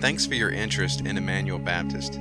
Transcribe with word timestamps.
Thanks 0.00 0.26
for 0.26 0.34
your 0.34 0.50
interest 0.50 1.00
in 1.00 1.16
Emmanuel 1.16 1.58
Baptist. 1.58 2.20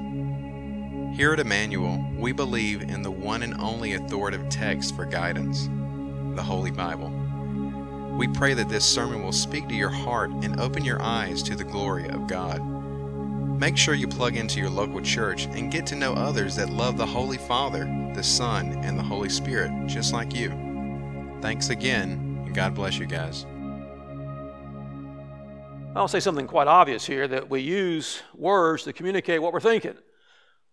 Here 1.13 1.31
at 1.31 1.39
Emmanuel, 1.39 2.04
we 2.18 2.31
believe 2.31 2.81
in 2.81 3.04
the 3.04 3.11
one 3.11 3.43
and 3.43 3.54
only 3.61 3.93
authoritative 3.93 4.50
text 4.50 4.96
for 4.96 5.05
guidance, 5.05 5.70
the 6.36 6.41
Holy 6.41 6.71
Bible. 6.71 7.09
We 8.18 8.27
pray 8.29 8.55
that 8.55 8.68
this 8.68 8.84
sermon 8.84 9.23
will 9.23 9.32
speak 9.32 9.68
to 9.68 9.75
your 9.75 9.91
heart 9.91 10.32
and 10.32 10.59
open 10.59 10.84
your 10.84 11.00
eyes 11.00 11.43
to 11.43 11.55
the 11.55 11.63
glory 11.63 12.09
of 12.09 12.25
God. 12.25 12.66
Make 13.59 13.78
sure 13.78 13.94
you 13.94 14.07
plug 14.07 14.36
into 14.36 14.59
your 14.59 14.71
local 14.71 15.02
church 15.02 15.46
and 15.46 15.71
get 15.71 15.86
to 15.88 15.96
know 15.96 16.14
others 16.14 16.55
that 16.55 16.71
love 16.71 16.98
the 16.98 17.05
Holy 17.05 17.38
Father, 17.38 17.86
the 18.16 18.23
Son, 18.23 18.73
and 18.84 18.98
the 18.98 19.04
Holy 19.04 19.30
Spirit 19.30 19.71
just 19.86 20.14
like 20.14 20.34
you. 20.34 20.50
Thanks 21.44 21.70
again, 21.70 22.44
and 22.44 22.55
God 22.55 22.73
bless 22.73 22.98
you 22.98 23.05
guys. 23.05 23.46
I'll 25.97 26.07
say 26.07 26.19
something 26.19 26.46
quite 26.46 26.68
obvious 26.68 27.07
here 27.07 27.28
that 27.28 27.50
we 27.50 27.61
use 27.61 28.21
words 28.36 28.83
to 28.83 28.93
communicate 28.93 29.42
what 29.42 29.51
we're 29.51 29.60
thinking. 29.60 29.96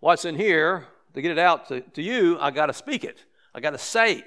What's 0.01 0.27
in 0.27 0.37
here, 0.37 0.87
to 1.15 1.23
get 1.23 1.31
it 1.31 1.39
out 1.39 1.69
to, 1.69 1.81
to 1.81 2.03
you, 2.03 2.37
I 2.39 2.51
got 2.51 2.67
to 2.67 2.75
speak 2.75 3.05
it, 3.05 3.25
I 3.55 3.61
got 3.61 3.71
to 3.71 3.79
say 3.79 4.17
it. 4.17 4.25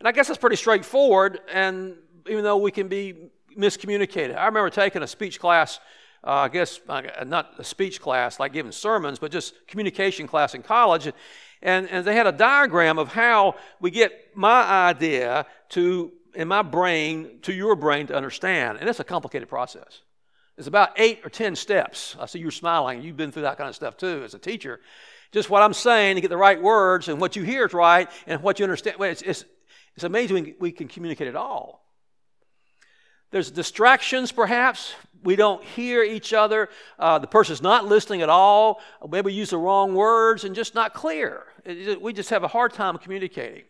And 0.00 0.08
I 0.08 0.12
guess 0.12 0.26
that's 0.26 0.40
pretty 0.40 0.56
straightforward, 0.56 1.38
and 1.52 1.94
even 2.28 2.42
though 2.42 2.56
we 2.56 2.72
can 2.72 2.88
be 2.88 3.30
miscommunicated. 3.56 4.36
I 4.36 4.46
remember 4.46 4.68
taking 4.68 5.04
a 5.04 5.06
speech 5.06 5.38
class, 5.38 5.78
uh, 6.24 6.30
I 6.30 6.48
guess 6.48 6.80
uh, 6.88 7.02
not 7.24 7.52
a 7.58 7.64
speech 7.64 8.00
class 8.00 8.40
like 8.40 8.52
giving 8.52 8.72
sermons, 8.72 9.20
but 9.20 9.30
just 9.30 9.64
communication 9.68 10.26
class 10.26 10.56
in 10.56 10.64
college. 10.64 11.06
And, 11.62 11.88
and 11.88 12.04
they 12.04 12.16
had 12.16 12.26
a 12.26 12.32
diagram 12.32 12.98
of 12.98 13.12
how 13.12 13.54
we 13.80 13.92
get 13.92 14.12
my 14.34 14.88
idea 14.88 15.46
to 15.68 16.10
in 16.34 16.48
my 16.48 16.62
brain 16.62 17.38
to 17.42 17.52
your 17.52 17.76
brain 17.76 18.06
to 18.08 18.14
understand. 18.14 18.78
And 18.78 18.88
it's 18.88 19.00
a 19.00 19.04
complicated 19.04 19.48
process. 19.48 20.02
It's 20.56 20.66
about 20.66 20.90
eight 20.96 21.20
or 21.24 21.30
10 21.30 21.56
steps. 21.56 22.16
I 22.20 22.26
see 22.26 22.38
you're 22.38 22.50
smiling. 22.50 23.02
You've 23.02 23.16
been 23.16 23.32
through 23.32 23.42
that 23.42 23.56
kind 23.56 23.68
of 23.68 23.74
stuff 23.74 23.96
too 23.96 24.22
as 24.24 24.34
a 24.34 24.38
teacher. 24.38 24.80
Just 25.32 25.48
what 25.48 25.62
I'm 25.62 25.72
saying 25.72 26.16
to 26.16 26.20
get 26.20 26.28
the 26.28 26.36
right 26.36 26.60
words 26.60 27.08
and 27.08 27.20
what 27.20 27.36
you 27.36 27.42
hear 27.42 27.66
is 27.66 27.72
right 27.72 28.10
and 28.26 28.42
what 28.42 28.58
you 28.58 28.64
understand. 28.64 28.98
Well, 28.98 29.10
it's, 29.10 29.22
it's, 29.22 29.44
it's 29.94 30.04
amazing 30.04 30.54
we 30.58 30.72
can 30.72 30.88
communicate 30.88 31.28
at 31.28 31.36
all. 31.36 31.80
There's 33.30 33.50
distractions, 33.50 34.32
perhaps. 34.32 34.92
We 35.22 35.36
don't 35.36 35.62
hear 35.62 36.02
each 36.02 36.32
other. 36.32 36.68
Uh, 36.98 37.18
the 37.18 37.28
person's 37.28 37.62
not 37.62 37.86
listening 37.86 38.22
at 38.22 38.28
all. 38.28 38.80
Maybe 39.08 39.26
we 39.26 39.32
use 39.32 39.50
the 39.50 39.58
wrong 39.58 39.94
words 39.94 40.44
and 40.44 40.54
just 40.54 40.74
not 40.74 40.94
clear. 40.94 41.44
It, 41.64 42.02
we 42.02 42.12
just 42.12 42.30
have 42.30 42.42
a 42.42 42.48
hard 42.48 42.72
time 42.72 42.98
communicating. 42.98 43.64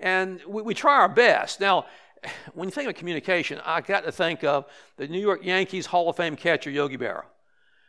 And 0.00 0.40
we, 0.46 0.62
we 0.62 0.74
try 0.74 0.94
our 0.94 1.08
best. 1.08 1.60
Now, 1.60 1.86
when 2.54 2.68
you 2.68 2.72
think 2.72 2.88
of 2.88 2.94
communication, 2.94 3.60
I 3.64 3.80
got 3.80 4.04
to 4.04 4.12
think 4.12 4.44
of 4.44 4.66
the 4.96 5.08
New 5.08 5.20
York 5.20 5.44
Yankees 5.44 5.86
Hall 5.86 6.08
of 6.08 6.16
Fame 6.16 6.36
catcher, 6.36 6.70
Yogi 6.70 6.96
Berra. 6.96 7.24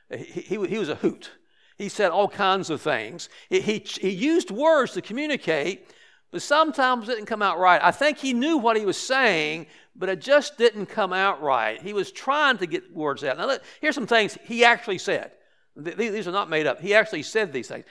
He, 0.10 0.42
he, 0.42 0.68
he 0.68 0.78
was 0.78 0.90
a 0.90 0.96
hoot. 0.96 1.32
He 1.78 1.90
said 1.90 2.12
all 2.12 2.28
kinds 2.28 2.70
of 2.70 2.82
things. 2.82 3.30
He, 3.50 3.62
he, 3.62 3.80
he 3.80 4.10
used 4.10 4.50
words 4.50 4.94
to 4.94 5.02
communicate, 5.02 5.88
but 6.32 6.42
sometimes 6.42 7.08
it 7.08 7.14
didn't 7.14 7.28
come 7.28 7.42
out 7.42 7.60
right. 7.60 7.80
I 7.84 7.92
think 7.92 8.18
he 8.18 8.34
knew 8.34 8.58
what 8.58 8.78
he 8.78 8.86
was 8.86 8.98
saying, 8.98 9.68
but 9.96 10.10
it 10.10 10.20
just 10.20 10.58
didn't 10.58 10.88
come 10.88 11.14
out 11.14 11.42
right. 11.42 11.82
He 11.82 11.94
was 11.94 12.12
trying 12.12 12.58
to 12.60 12.66
get 12.66 12.92
words 12.94 13.24
out. 13.24 13.38
Now, 13.38 13.58
here's 13.80 13.96
some 13.96 14.08
things 14.08 14.38
he 14.44 14.66
actually 14.66 14.98
said. 14.98 15.32
These 15.76 16.28
are 16.28 16.32
not 16.32 16.50
made 16.50 16.66
up. 16.66 16.82
He 16.82 16.96
actually 16.96 17.24
said 17.24 17.54
these 17.54 17.68
things. 17.68 17.86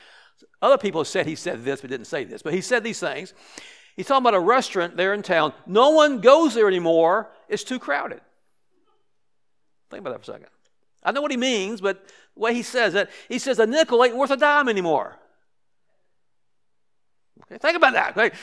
Other 0.61 0.79
people 0.79 1.05
said 1.05 1.27
he 1.27 1.37
said 1.37 1.65
this, 1.65 1.81
but 1.81 1.91
didn't 1.91 2.07
say 2.07 2.25
this. 2.25 2.43
But 2.43 2.55
he 2.55 2.61
said 2.61 2.83
these 2.83 2.99
things. 2.99 3.33
He's 3.97 4.07
talking 4.07 4.23
about 4.23 4.35
a 4.35 4.41
restaurant 4.41 4.97
there 4.97 5.15
in 5.15 5.23
town. 5.23 5.55
No 5.67 5.91
one 5.91 6.21
goes 6.21 6.55
there 6.55 6.69
anymore. 6.69 7.31
It's 7.49 7.65
too 7.65 7.79
crowded. 7.79 8.21
Think 9.91 10.01
about 10.01 10.11
that 10.11 10.25
for 10.25 10.31
a 10.33 10.35
second. 10.35 10.51
I 11.03 11.13
know 11.13 11.23
what 11.23 11.31
he 11.31 11.37
means, 11.37 11.81
but 11.81 12.07
the 12.35 12.41
way 12.41 12.53
he 12.53 12.63
says 12.63 12.95
it, 12.95 13.09
he 13.29 13.39
says 13.39 13.59
a 13.59 13.67
nickel 13.67 14.05
ain't 14.05 14.17
worth 14.17 14.31
a 14.31 14.37
dime 14.37 14.69
anymore. 14.69 15.17
Okay, 17.43 17.59
think 17.59 17.77
about 17.77 17.95
that. 17.95 18.17
Okay? 18.17 18.37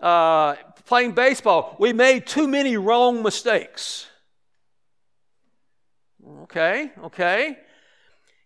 Uh, 0.00 0.56
playing 0.84 1.12
baseball, 1.12 1.76
we 1.78 1.92
made 1.92 2.26
too 2.26 2.48
many 2.48 2.76
wrong 2.76 3.22
mistakes. 3.22 4.06
Okay, 6.42 6.90
okay. 7.04 7.58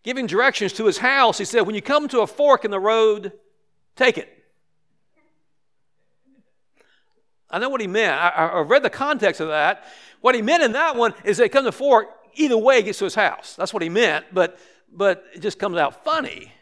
Giving 0.04 0.26
directions 0.26 0.72
to 0.74 0.86
his 0.86 0.98
house, 0.98 1.38
he 1.38 1.44
said, 1.44 1.62
when 1.62 1.74
you 1.74 1.82
come 1.82 2.08
to 2.08 2.20
a 2.20 2.26
fork 2.26 2.64
in 2.64 2.70
the 2.70 2.80
road, 2.80 3.32
take 3.96 4.18
it. 4.18 4.41
I 7.52 7.58
know 7.58 7.68
what 7.68 7.82
he 7.82 7.86
meant. 7.86 8.18
I, 8.18 8.28
I 8.28 8.60
read 8.60 8.82
the 8.82 8.90
context 8.90 9.40
of 9.40 9.48
that. 9.48 9.84
What 10.22 10.34
he 10.34 10.40
meant 10.40 10.62
in 10.62 10.72
that 10.72 10.96
one 10.96 11.12
is 11.24 11.36
they 11.36 11.48
come 11.48 11.66
to 11.66 11.72
fork, 11.72 12.08
either 12.34 12.56
way 12.56 12.82
gets 12.82 12.98
to 12.98 13.04
his 13.04 13.14
house. 13.14 13.54
That's 13.56 13.74
what 13.74 13.82
he 13.82 13.90
meant, 13.90 14.26
but, 14.32 14.58
but 14.90 15.24
it 15.34 15.40
just 15.40 15.58
comes 15.58 15.76
out 15.76 16.02
funny. 16.02 16.52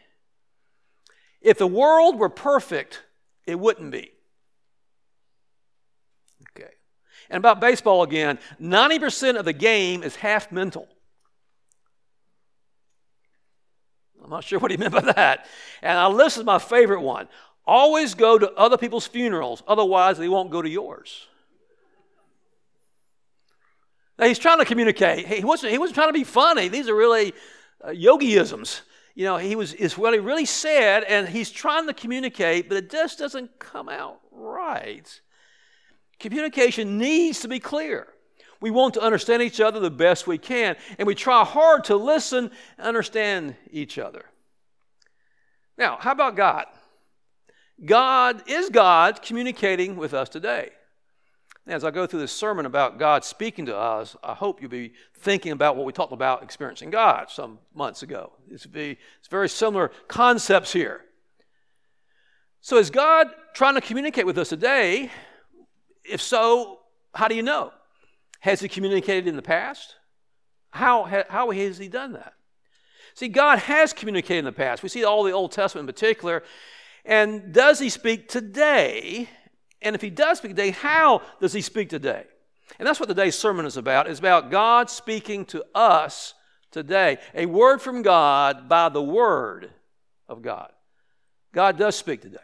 If 1.41 1.57
the 1.57 1.67
world 1.67 2.19
were 2.19 2.29
perfect, 2.29 3.03
it 3.47 3.57
wouldn't 3.57 3.91
be. 3.91 4.11
Okay. 6.49 6.71
And 7.29 7.37
about 7.37 7.61
baseball 7.61 8.03
again, 8.03 8.37
90% 8.61 9.37
of 9.37 9.45
the 9.45 9.53
game 9.53 10.03
is 10.03 10.17
half 10.17 10.51
mental. 10.51 10.87
I'm 14.23 14.29
not 14.29 14.43
sure 14.43 14.59
what 14.59 14.71
he 14.71 14.77
meant 14.77 14.93
by 14.93 15.01
that. 15.01 15.47
And 15.81 15.97
I, 15.97 16.13
this 16.15 16.37
is 16.37 16.43
my 16.43 16.59
favorite 16.59 17.01
one. 17.01 17.27
Always 17.65 18.15
go 18.15 18.37
to 18.37 18.51
other 18.53 18.77
people's 18.77 19.07
funerals, 19.07 19.63
otherwise, 19.67 20.17
they 20.17 20.29
won't 20.29 20.51
go 20.51 20.61
to 20.61 20.69
yours. 20.69 21.27
Now, 24.17 24.27
he's 24.27 24.39
trying 24.39 24.59
to 24.59 24.65
communicate. 24.65 25.27
He 25.27 25.43
wasn't, 25.43 25.71
he 25.71 25.77
wasn't 25.77 25.95
trying 25.95 26.09
to 26.09 26.13
be 26.13 26.23
funny. 26.23 26.67
These 26.67 26.89
are 26.89 26.95
really 26.95 27.33
uh, 27.83 27.89
yogiisms. 27.89 28.81
You 29.15 29.25
know, 29.25 29.37
he 29.37 29.55
was 29.55 29.73
is 29.73 29.97
what 29.97 30.13
he 30.13 30.19
really 30.19 30.45
said, 30.45 31.03
and 31.03 31.27
he's 31.27 31.51
trying 31.51 31.87
to 31.87 31.93
communicate, 31.93 32.69
but 32.69 32.77
it 32.77 32.89
just 32.89 33.19
doesn't 33.19 33.59
come 33.59 33.89
out 33.89 34.19
right. 34.31 35.21
Communication 36.19 36.97
needs 36.97 37.39
to 37.41 37.47
be 37.47 37.59
clear. 37.59 38.07
We 38.61 38.69
want 38.69 38.93
to 38.93 39.01
understand 39.01 39.41
each 39.41 39.59
other 39.59 39.79
the 39.79 39.89
best 39.89 40.27
we 40.27 40.37
can, 40.37 40.75
and 40.99 41.07
we 41.07 41.15
try 41.15 41.43
hard 41.43 41.85
to 41.85 41.95
listen 41.95 42.51
and 42.77 42.87
understand 42.87 43.55
each 43.71 43.97
other. 43.97 44.25
Now, 45.77 45.97
how 45.99 46.11
about 46.11 46.35
God? 46.35 46.67
God 47.83 48.43
is 48.47 48.69
God 48.69 49.21
communicating 49.21 49.95
with 49.95 50.13
us 50.13 50.29
today. 50.29 50.69
As 51.67 51.83
I 51.83 51.91
go 51.91 52.07
through 52.07 52.21
this 52.21 52.31
sermon 52.31 52.65
about 52.65 52.97
God 52.97 53.23
speaking 53.23 53.67
to 53.67 53.75
us, 53.75 54.15
I 54.23 54.33
hope 54.33 54.61
you'll 54.61 54.71
be 54.71 54.93
thinking 55.19 55.51
about 55.51 55.75
what 55.75 55.85
we 55.85 55.93
talked 55.93 56.11
about 56.11 56.41
experiencing 56.41 56.89
God 56.89 57.29
some 57.29 57.59
months 57.73 58.01
ago. 58.01 58.33
It's, 58.49 58.65
be, 58.65 58.97
it's 59.19 59.27
very 59.29 59.47
similar 59.47 59.91
concepts 60.07 60.73
here. 60.73 61.01
So, 62.61 62.77
is 62.77 62.89
God 62.89 63.27
trying 63.53 63.75
to 63.75 63.81
communicate 63.81 64.25
with 64.25 64.37
us 64.37 64.49
today? 64.49 65.11
If 66.03 66.21
so, 66.21 66.79
how 67.13 67.27
do 67.27 67.35
you 67.35 67.43
know? 67.43 67.71
Has 68.39 68.59
He 68.59 68.67
communicated 68.67 69.27
in 69.27 69.35
the 69.35 69.41
past? 69.41 69.95
How, 70.71 71.23
how 71.29 71.51
has 71.51 71.77
He 71.77 71.87
done 71.87 72.13
that? 72.13 72.33
See, 73.13 73.27
God 73.27 73.59
has 73.59 73.93
communicated 73.93 74.39
in 74.39 74.45
the 74.45 74.51
past. 74.51 74.83
We 74.83 74.89
see 74.89 75.03
all 75.03 75.23
the 75.23 75.31
Old 75.31 75.51
Testament 75.51 75.87
in 75.87 75.93
particular, 75.93 76.43
and 77.05 77.53
does 77.53 77.79
he 77.79 77.89
speak 77.89 78.27
today? 78.27 79.29
And 79.81 79.95
if 79.95 80.01
he 80.01 80.09
does 80.09 80.37
speak 80.37 80.51
today, 80.51 80.71
how 80.71 81.21
does 81.39 81.53
he 81.53 81.61
speak 81.61 81.89
today? 81.89 82.25
And 82.79 82.87
that's 82.87 82.99
what 82.99 83.09
today's 83.09 83.37
sermon 83.37 83.65
is 83.65 83.77
about. 83.77 84.07
It's 84.07 84.19
about 84.19 84.51
God 84.51 84.89
speaking 84.89 85.45
to 85.45 85.65
us 85.75 86.33
today. 86.71 87.17
A 87.33 87.45
word 87.45 87.81
from 87.81 88.01
God 88.01 88.69
by 88.69 88.89
the 88.89 89.01
word 89.01 89.71
of 90.29 90.41
God. 90.41 90.71
God 91.53 91.77
does 91.77 91.95
speak 91.95 92.21
today. 92.21 92.37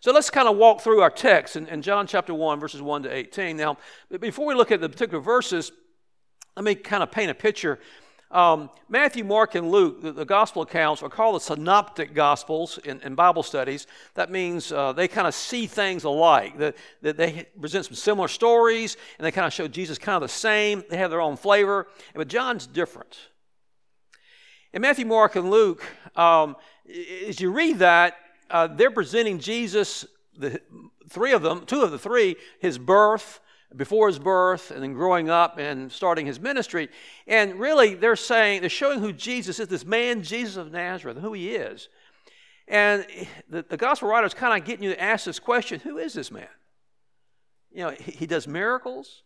So 0.00 0.12
let's 0.12 0.30
kind 0.30 0.48
of 0.48 0.56
walk 0.56 0.80
through 0.80 1.00
our 1.00 1.10
text 1.10 1.54
in, 1.54 1.68
in 1.68 1.80
John 1.80 2.08
chapter 2.08 2.34
1, 2.34 2.58
verses 2.58 2.82
1 2.82 3.04
to 3.04 3.14
18. 3.14 3.56
Now, 3.56 3.76
before 4.20 4.46
we 4.46 4.54
look 4.54 4.72
at 4.72 4.80
the 4.80 4.88
particular 4.88 5.22
verses, 5.22 5.70
let 6.56 6.64
me 6.64 6.74
kind 6.74 7.02
of 7.02 7.12
paint 7.12 7.30
a 7.30 7.34
picture 7.34 7.78
um, 8.32 8.70
Matthew, 8.88 9.24
Mark, 9.24 9.54
and 9.54 9.70
Luke, 9.70 10.00
the, 10.00 10.10
the, 10.10 10.24
gospel 10.24 10.62
accounts, 10.62 11.02
are 11.02 11.10
called 11.10 11.36
the 11.36 11.40
synoptic 11.40 12.14
gospels 12.14 12.78
in, 12.78 12.98
in 13.02 13.14
Bible 13.14 13.42
studies. 13.42 13.86
That 14.14 14.30
means 14.30 14.72
uh, 14.72 14.94
they 14.94 15.06
kind 15.06 15.26
of 15.26 15.34
see 15.34 15.66
things 15.66 16.04
alike, 16.04 16.56
that, 16.56 16.76
that 17.02 17.18
they 17.18 17.46
present 17.60 17.84
some 17.84 17.94
similar 17.94 18.28
stories, 18.28 18.96
and 19.18 19.26
they 19.26 19.32
kind 19.32 19.46
of 19.46 19.52
show 19.52 19.68
Jesus 19.68 19.98
kind 19.98 20.16
of 20.16 20.22
the 20.22 20.28
same. 20.28 20.82
They 20.88 20.96
have 20.96 21.10
their 21.10 21.20
own 21.20 21.36
flavor, 21.36 21.86
but 22.14 22.28
John's 22.28 22.66
different. 22.66 23.18
In 24.72 24.80
Matthew, 24.80 25.04
Mark, 25.04 25.36
and 25.36 25.50
Luke, 25.50 25.84
um, 26.16 26.56
as 27.28 27.38
you 27.38 27.52
read 27.52 27.80
that, 27.80 28.16
uh, 28.50 28.66
they're 28.66 28.90
presenting 28.90 29.40
Jesus, 29.40 30.06
the 30.38 30.58
three 31.10 31.32
of 31.32 31.42
them, 31.42 31.66
two 31.66 31.82
of 31.82 31.90
the 31.90 31.98
three, 31.98 32.36
his 32.60 32.78
birth, 32.78 33.40
before 33.76 34.08
his 34.08 34.18
birth 34.18 34.70
and 34.70 34.82
then 34.82 34.92
growing 34.92 35.30
up 35.30 35.58
and 35.58 35.90
starting 35.90 36.26
his 36.26 36.40
ministry. 36.40 36.88
And 37.26 37.58
really, 37.58 37.94
they're 37.94 38.16
saying, 38.16 38.60
they're 38.60 38.70
showing 38.70 39.00
who 39.00 39.12
Jesus 39.12 39.58
is, 39.58 39.68
this 39.68 39.84
man, 39.84 40.22
Jesus 40.22 40.56
of 40.56 40.72
Nazareth, 40.72 41.18
who 41.18 41.32
he 41.32 41.50
is. 41.50 41.88
And 42.68 43.06
the, 43.48 43.64
the 43.68 43.76
gospel 43.76 44.12
is 44.24 44.34
kind 44.34 44.60
of 44.60 44.66
getting 44.66 44.84
you 44.84 44.90
to 44.90 45.02
ask 45.02 45.24
this 45.24 45.38
question 45.38 45.80
who 45.80 45.98
is 45.98 46.14
this 46.14 46.30
man? 46.30 46.48
You 47.70 47.84
know, 47.84 47.90
he, 47.90 48.12
he 48.12 48.26
does 48.26 48.46
miracles. 48.46 49.22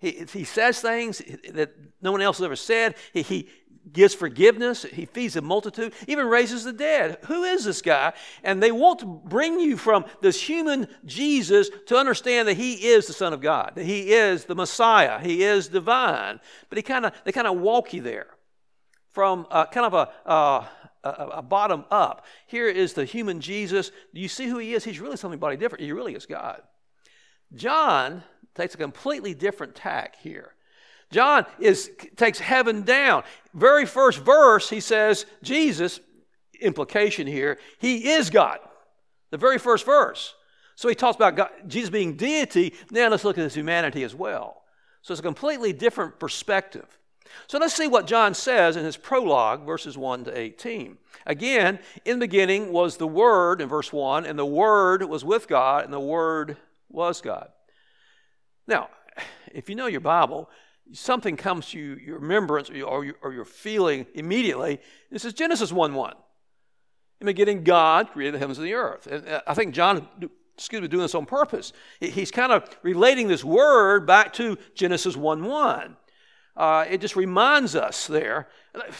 He, 0.00 0.24
he 0.32 0.44
says 0.44 0.80
things 0.80 1.20
that 1.52 1.72
no 2.00 2.12
one 2.12 2.22
else 2.22 2.38
has 2.38 2.44
ever 2.44 2.56
said. 2.56 2.94
He, 3.12 3.22
he 3.22 3.48
gives 3.92 4.14
forgiveness, 4.14 4.82
he 4.82 5.04
feeds 5.04 5.36
a 5.36 5.40
multitude, 5.40 5.92
even 6.06 6.26
raises 6.26 6.64
the 6.64 6.72
dead. 6.72 7.18
Who 7.26 7.44
is 7.44 7.64
this 7.64 7.82
guy? 7.82 8.12
And 8.42 8.62
they 8.62 8.72
want 8.72 9.00
to 9.00 9.06
bring 9.06 9.60
you 9.60 9.76
from 9.76 10.04
this 10.20 10.40
human 10.40 10.88
Jesus 11.04 11.70
to 11.86 11.96
understand 11.96 12.48
that 12.48 12.56
he 12.56 12.88
is 12.88 13.06
the 13.06 13.12
Son 13.12 13.32
of 13.32 13.40
God, 13.40 13.72
that 13.74 13.84
he 13.84 14.12
is 14.12 14.44
the 14.44 14.54
Messiah, 14.54 15.18
he 15.20 15.42
is 15.42 15.68
divine. 15.68 16.40
But 16.68 16.78
he 16.78 16.82
kind 16.82 17.06
of 17.06 17.12
they 17.24 17.32
kind 17.32 17.46
of 17.46 17.58
walk 17.58 17.92
you 17.92 18.02
there 18.02 18.28
from 19.10 19.46
uh, 19.50 19.66
kind 19.66 19.86
of 19.86 19.94
a, 19.94 20.28
uh, 20.28 20.64
a, 21.02 21.10
a, 21.38 21.42
bottom 21.42 21.84
up. 21.90 22.24
Here 22.46 22.68
is 22.68 22.92
the 22.92 23.04
human 23.04 23.40
Jesus. 23.40 23.90
Do 24.14 24.20
you 24.20 24.28
see 24.28 24.46
who 24.46 24.58
he 24.58 24.74
is? 24.74 24.84
He's 24.84 25.00
really 25.00 25.16
somebody 25.16 25.56
different. 25.56 25.82
He 25.82 25.92
really 25.92 26.14
is 26.14 26.26
God. 26.26 26.62
John 27.54 28.22
takes 28.54 28.74
a 28.74 28.78
completely 28.78 29.34
different 29.34 29.74
tack 29.74 30.16
here. 30.20 30.54
John 31.10 31.46
is, 31.58 31.90
takes 32.16 32.38
heaven 32.38 32.82
down. 32.82 33.24
Very 33.54 33.86
first 33.86 34.20
verse, 34.20 34.68
he 34.68 34.80
says, 34.80 35.26
Jesus, 35.42 36.00
implication 36.60 37.26
here, 37.26 37.58
he 37.78 38.10
is 38.10 38.30
God. 38.30 38.58
The 39.30 39.38
very 39.38 39.58
first 39.58 39.84
verse. 39.84 40.34
So 40.74 40.88
he 40.88 40.94
talks 40.94 41.16
about 41.16 41.36
God, 41.36 41.50
Jesus 41.66 41.90
being 41.90 42.16
deity. 42.16 42.74
Now 42.90 43.08
let's 43.08 43.24
look 43.24 43.38
at 43.38 43.44
his 43.44 43.54
humanity 43.54 44.04
as 44.04 44.14
well. 44.14 44.62
So 45.02 45.12
it's 45.12 45.20
a 45.20 45.22
completely 45.22 45.72
different 45.72 46.20
perspective. 46.20 46.86
So 47.46 47.58
let's 47.58 47.74
see 47.74 47.88
what 47.88 48.06
John 48.06 48.34
says 48.34 48.76
in 48.76 48.84
his 48.84 48.96
prologue, 48.96 49.64
verses 49.66 49.98
1 49.98 50.24
to 50.24 50.38
18. 50.38 50.98
Again, 51.26 51.78
in 52.04 52.18
the 52.18 52.26
beginning 52.26 52.72
was 52.72 52.96
the 52.96 53.06
Word, 53.06 53.60
in 53.60 53.68
verse 53.68 53.92
1, 53.92 54.24
and 54.24 54.38
the 54.38 54.46
Word 54.46 55.02
was 55.02 55.24
with 55.24 55.48
God, 55.48 55.84
and 55.84 55.92
the 55.92 56.00
Word 56.00 56.56
was 56.88 57.20
God. 57.20 57.48
Now, 58.66 58.88
if 59.52 59.68
you 59.68 59.74
know 59.74 59.86
your 59.86 60.00
Bible, 60.00 60.48
something 60.92 61.36
comes 61.36 61.68
to 61.70 61.78
you, 61.78 61.96
your 61.96 62.18
remembrance 62.18 62.70
or 62.70 62.74
your, 62.74 63.14
or 63.22 63.32
your 63.32 63.44
feeling 63.44 64.06
immediately. 64.14 64.80
This 65.10 65.24
is 65.24 65.32
Genesis 65.32 65.72
1 65.72 65.94
1. 65.94 66.12
In 67.20 67.26
the 67.26 67.32
beginning, 67.32 67.64
God 67.64 68.10
created 68.10 68.34
the 68.34 68.38
heavens 68.38 68.58
and 68.58 68.66
the 68.66 68.74
earth. 68.74 69.06
And 69.06 69.26
uh, 69.28 69.42
I 69.46 69.54
think 69.54 69.74
John, 69.74 70.06
excuse 70.54 70.80
me, 70.80 70.88
doing 70.88 71.02
this 71.02 71.14
on 71.14 71.26
purpose. 71.26 71.72
He's 72.00 72.30
kind 72.30 72.52
of 72.52 72.68
relating 72.82 73.28
this 73.28 73.44
word 73.44 74.06
back 74.06 74.32
to 74.34 74.56
Genesis 74.74 75.16
1 75.16 75.44
1. 75.44 75.96
Uh, 76.56 76.84
it 76.90 77.00
just 77.00 77.16
reminds 77.16 77.76
us 77.76 78.06
there. 78.08 78.48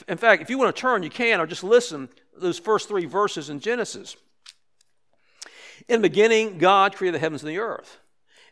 In 0.06 0.16
fact, 0.16 0.42
if 0.42 0.50
you 0.50 0.58
want 0.58 0.74
to 0.74 0.80
turn, 0.80 1.02
you 1.02 1.10
can, 1.10 1.40
or 1.40 1.46
just 1.46 1.64
listen 1.64 2.08
those 2.36 2.58
first 2.58 2.88
three 2.88 3.04
verses 3.04 3.50
in 3.50 3.58
Genesis. 3.58 4.16
In 5.88 6.00
the 6.00 6.08
beginning, 6.08 6.58
God 6.58 6.94
created 6.94 7.16
the 7.16 7.20
heavens 7.20 7.42
and 7.42 7.50
the 7.50 7.58
earth. 7.58 7.98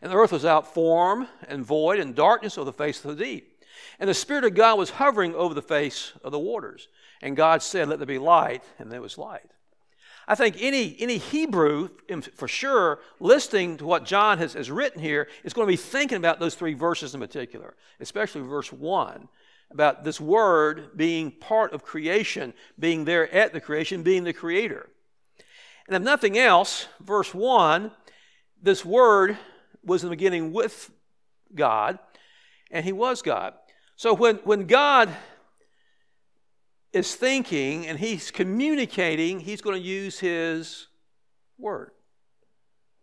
And 0.01 0.11
the 0.11 0.15
earth 0.15 0.31
was 0.31 0.45
out 0.45 0.73
form 0.73 1.27
and 1.47 1.65
void, 1.65 1.99
and 1.99 2.15
darkness 2.15 2.57
over 2.57 2.65
the 2.65 2.73
face 2.73 3.03
of 3.03 3.17
the 3.17 3.23
deep. 3.23 3.63
And 3.99 4.09
the 4.09 4.13
Spirit 4.13 4.43
of 4.43 4.55
God 4.55 4.77
was 4.77 4.91
hovering 4.91 5.33
over 5.35 5.53
the 5.53 5.61
face 5.61 6.13
of 6.23 6.31
the 6.31 6.39
waters. 6.39 6.87
And 7.21 7.35
God 7.35 7.63
said, 7.63 7.89
Let 7.89 7.99
there 7.99 8.05
be 8.05 8.19
light, 8.19 8.63
and 8.77 8.91
there 8.91 9.01
was 9.01 9.17
light. 9.17 9.51
I 10.27 10.35
think 10.35 10.57
any, 10.59 10.95
any 10.99 11.17
Hebrew, 11.17 11.89
for 12.35 12.49
sure, 12.49 12.99
listening 13.19 13.77
to 13.77 13.85
what 13.85 14.03
John 14.03 14.39
has, 14.39 14.53
has 14.53 14.69
written 14.69 15.01
here, 15.01 15.29
is 15.45 15.53
going 15.53 15.65
to 15.65 15.71
be 15.71 15.77
thinking 15.77 16.17
about 16.17 16.39
those 16.39 16.53
three 16.53 16.73
verses 16.73 17.13
in 17.13 17.21
particular, 17.21 17.75
especially 18.01 18.41
verse 18.41 18.71
1, 18.73 19.29
about 19.71 20.03
this 20.03 20.19
word 20.19 20.97
being 20.97 21.31
part 21.31 21.73
of 21.73 21.83
creation, 21.83 22.53
being 22.77 23.05
there 23.05 23.33
at 23.33 23.53
the 23.53 23.61
creation, 23.61 24.03
being 24.03 24.25
the 24.25 24.33
creator. 24.33 24.89
And 25.87 25.95
if 25.95 26.01
nothing 26.01 26.37
else, 26.37 26.87
verse 26.99 27.33
1, 27.33 27.91
this 28.61 28.83
word 28.83 29.37
was 29.83 30.03
in 30.03 30.09
the 30.09 30.15
beginning 30.15 30.53
with 30.53 30.91
God, 31.53 31.99
and 32.71 32.85
he 32.85 32.91
was 32.91 33.21
God. 33.21 33.53
So 33.95 34.13
when, 34.13 34.35
when 34.37 34.67
God 34.67 35.09
is 36.93 37.15
thinking 37.15 37.87
and 37.87 37.99
he's 37.99 38.31
communicating, 38.31 39.39
he's 39.39 39.61
going 39.61 39.79
to 39.79 39.87
use 39.87 40.19
his 40.19 40.87
word. 41.57 41.91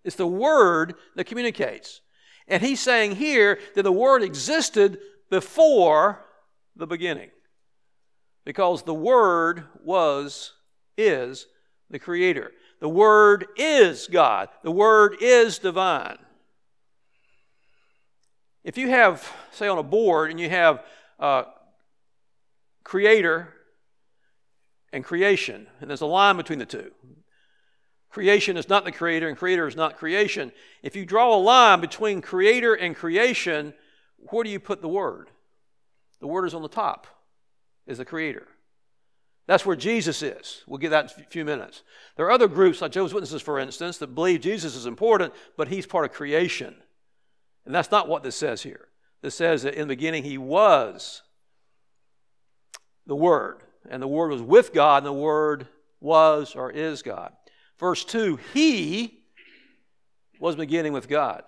It's 0.04 0.16
the 0.16 0.26
word 0.26 0.94
that 1.16 1.24
communicates. 1.24 2.00
And 2.46 2.62
he's 2.62 2.80
saying 2.80 3.16
here 3.16 3.58
that 3.74 3.82
the 3.82 3.92
word 3.92 4.22
existed 4.22 4.98
before 5.30 6.24
the 6.76 6.86
beginning. 6.86 7.30
Because 8.44 8.82
the 8.82 8.94
word 8.94 9.64
was, 9.82 10.52
is 10.98 11.46
the 11.88 11.98
creator. 11.98 12.52
The 12.80 12.88
word 12.88 13.46
is 13.56 14.06
God. 14.06 14.50
The 14.62 14.70
word 14.70 15.16
is 15.20 15.58
divine. 15.58 16.18
If 18.64 18.78
you 18.78 18.88
have, 18.88 19.30
say, 19.52 19.68
on 19.68 19.78
a 19.78 19.82
board 19.82 20.30
and 20.30 20.40
you 20.40 20.48
have 20.48 20.82
uh, 21.20 21.44
creator 22.82 23.52
and 24.92 25.04
creation, 25.04 25.66
and 25.80 25.90
there's 25.90 26.00
a 26.00 26.06
line 26.06 26.36
between 26.36 26.58
the 26.58 26.66
two. 26.66 26.90
Creation 28.08 28.56
is 28.56 28.68
not 28.68 28.84
the 28.84 28.92
creator, 28.92 29.28
and 29.28 29.36
creator 29.36 29.66
is 29.66 29.76
not 29.76 29.98
creation. 29.98 30.52
If 30.82 30.96
you 30.96 31.04
draw 31.04 31.34
a 31.34 31.36
line 31.36 31.80
between 31.80 32.22
creator 32.22 32.72
and 32.72 32.94
creation, 32.94 33.74
where 34.18 34.44
do 34.44 34.50
you 34.50 34.60
put 34.60 34.80
the 34.80 34.88
word? 34.88 35.30
The 36.20 36.28
word 36.28 36.46
is 36.46 36.54
on 36.54 36.62
the 36.62 36.68
top, 36.68 37.06
is 37.86 37.98
the 37.98 38.04
creator. 38.04 38.46
That's 39.46 39.66
where 39.66 39.76
Jesus 39.76 40.22
is. 40.22 40.62
We'll 40.66 40.78
get 40.78 40.90
that 40.90 41.12
in 41.18 41.24
a 41.24 41.26
few 41.26 41.44
minutes. 41.44 41.82
There 42.16 42.24
are 42.24 42.30
other 42.30 42.48
groups, 42.48 42.80
like 42.80 42.92
Jehovah's 42.92 43.12
Witnesses, 43.12 43.42
for 43.42 43.58
instance, 43.58 43.98
that 43.98 44.14
believe 44.14 44.40
Jesus 44.40 44.74
is 44.74 44.86
important, 44.86 45.34
but 45.56 45.68
he's 45.68 45.84
part 45.84 46.06
of 46.06 46.12
creation. 46.12 46.76
And 47.66 47.74
that's 47.74 47.90
not 47.90 48.08
what 48.08 48.22
this 48.22 48.36
says 48.36 48.62
here. 48.62 48.88
This 49.22 49.34
says 49.34 49.62
that 49.62 49.74
in 49.74 49.82
the 49.82 49.94
beginning 49.94 50.24
he 50.24 50.38
was 50.38 51.22
the 53.06 53.16
Word, 53.16 53.62
and 53.88 54.02
the 54.02 54.08
Word 54.08 54.30
was 54.30 54.42
with 54.42 54.72
God, 54.72 54.98
and 54.98 55.06
the 55.06 55.12
Word 55.12 55.68
was 56.00 56.54
or 56.54 56.70
is 56.70 57.02
God. 57.02 57.32
Verse 57.78 58.04
2 58.04 58.38
He 58.52 59.20
was 60.38 60.56
beginning 60.56 60.92
with 60.92 61.08
God. 61.08 61.42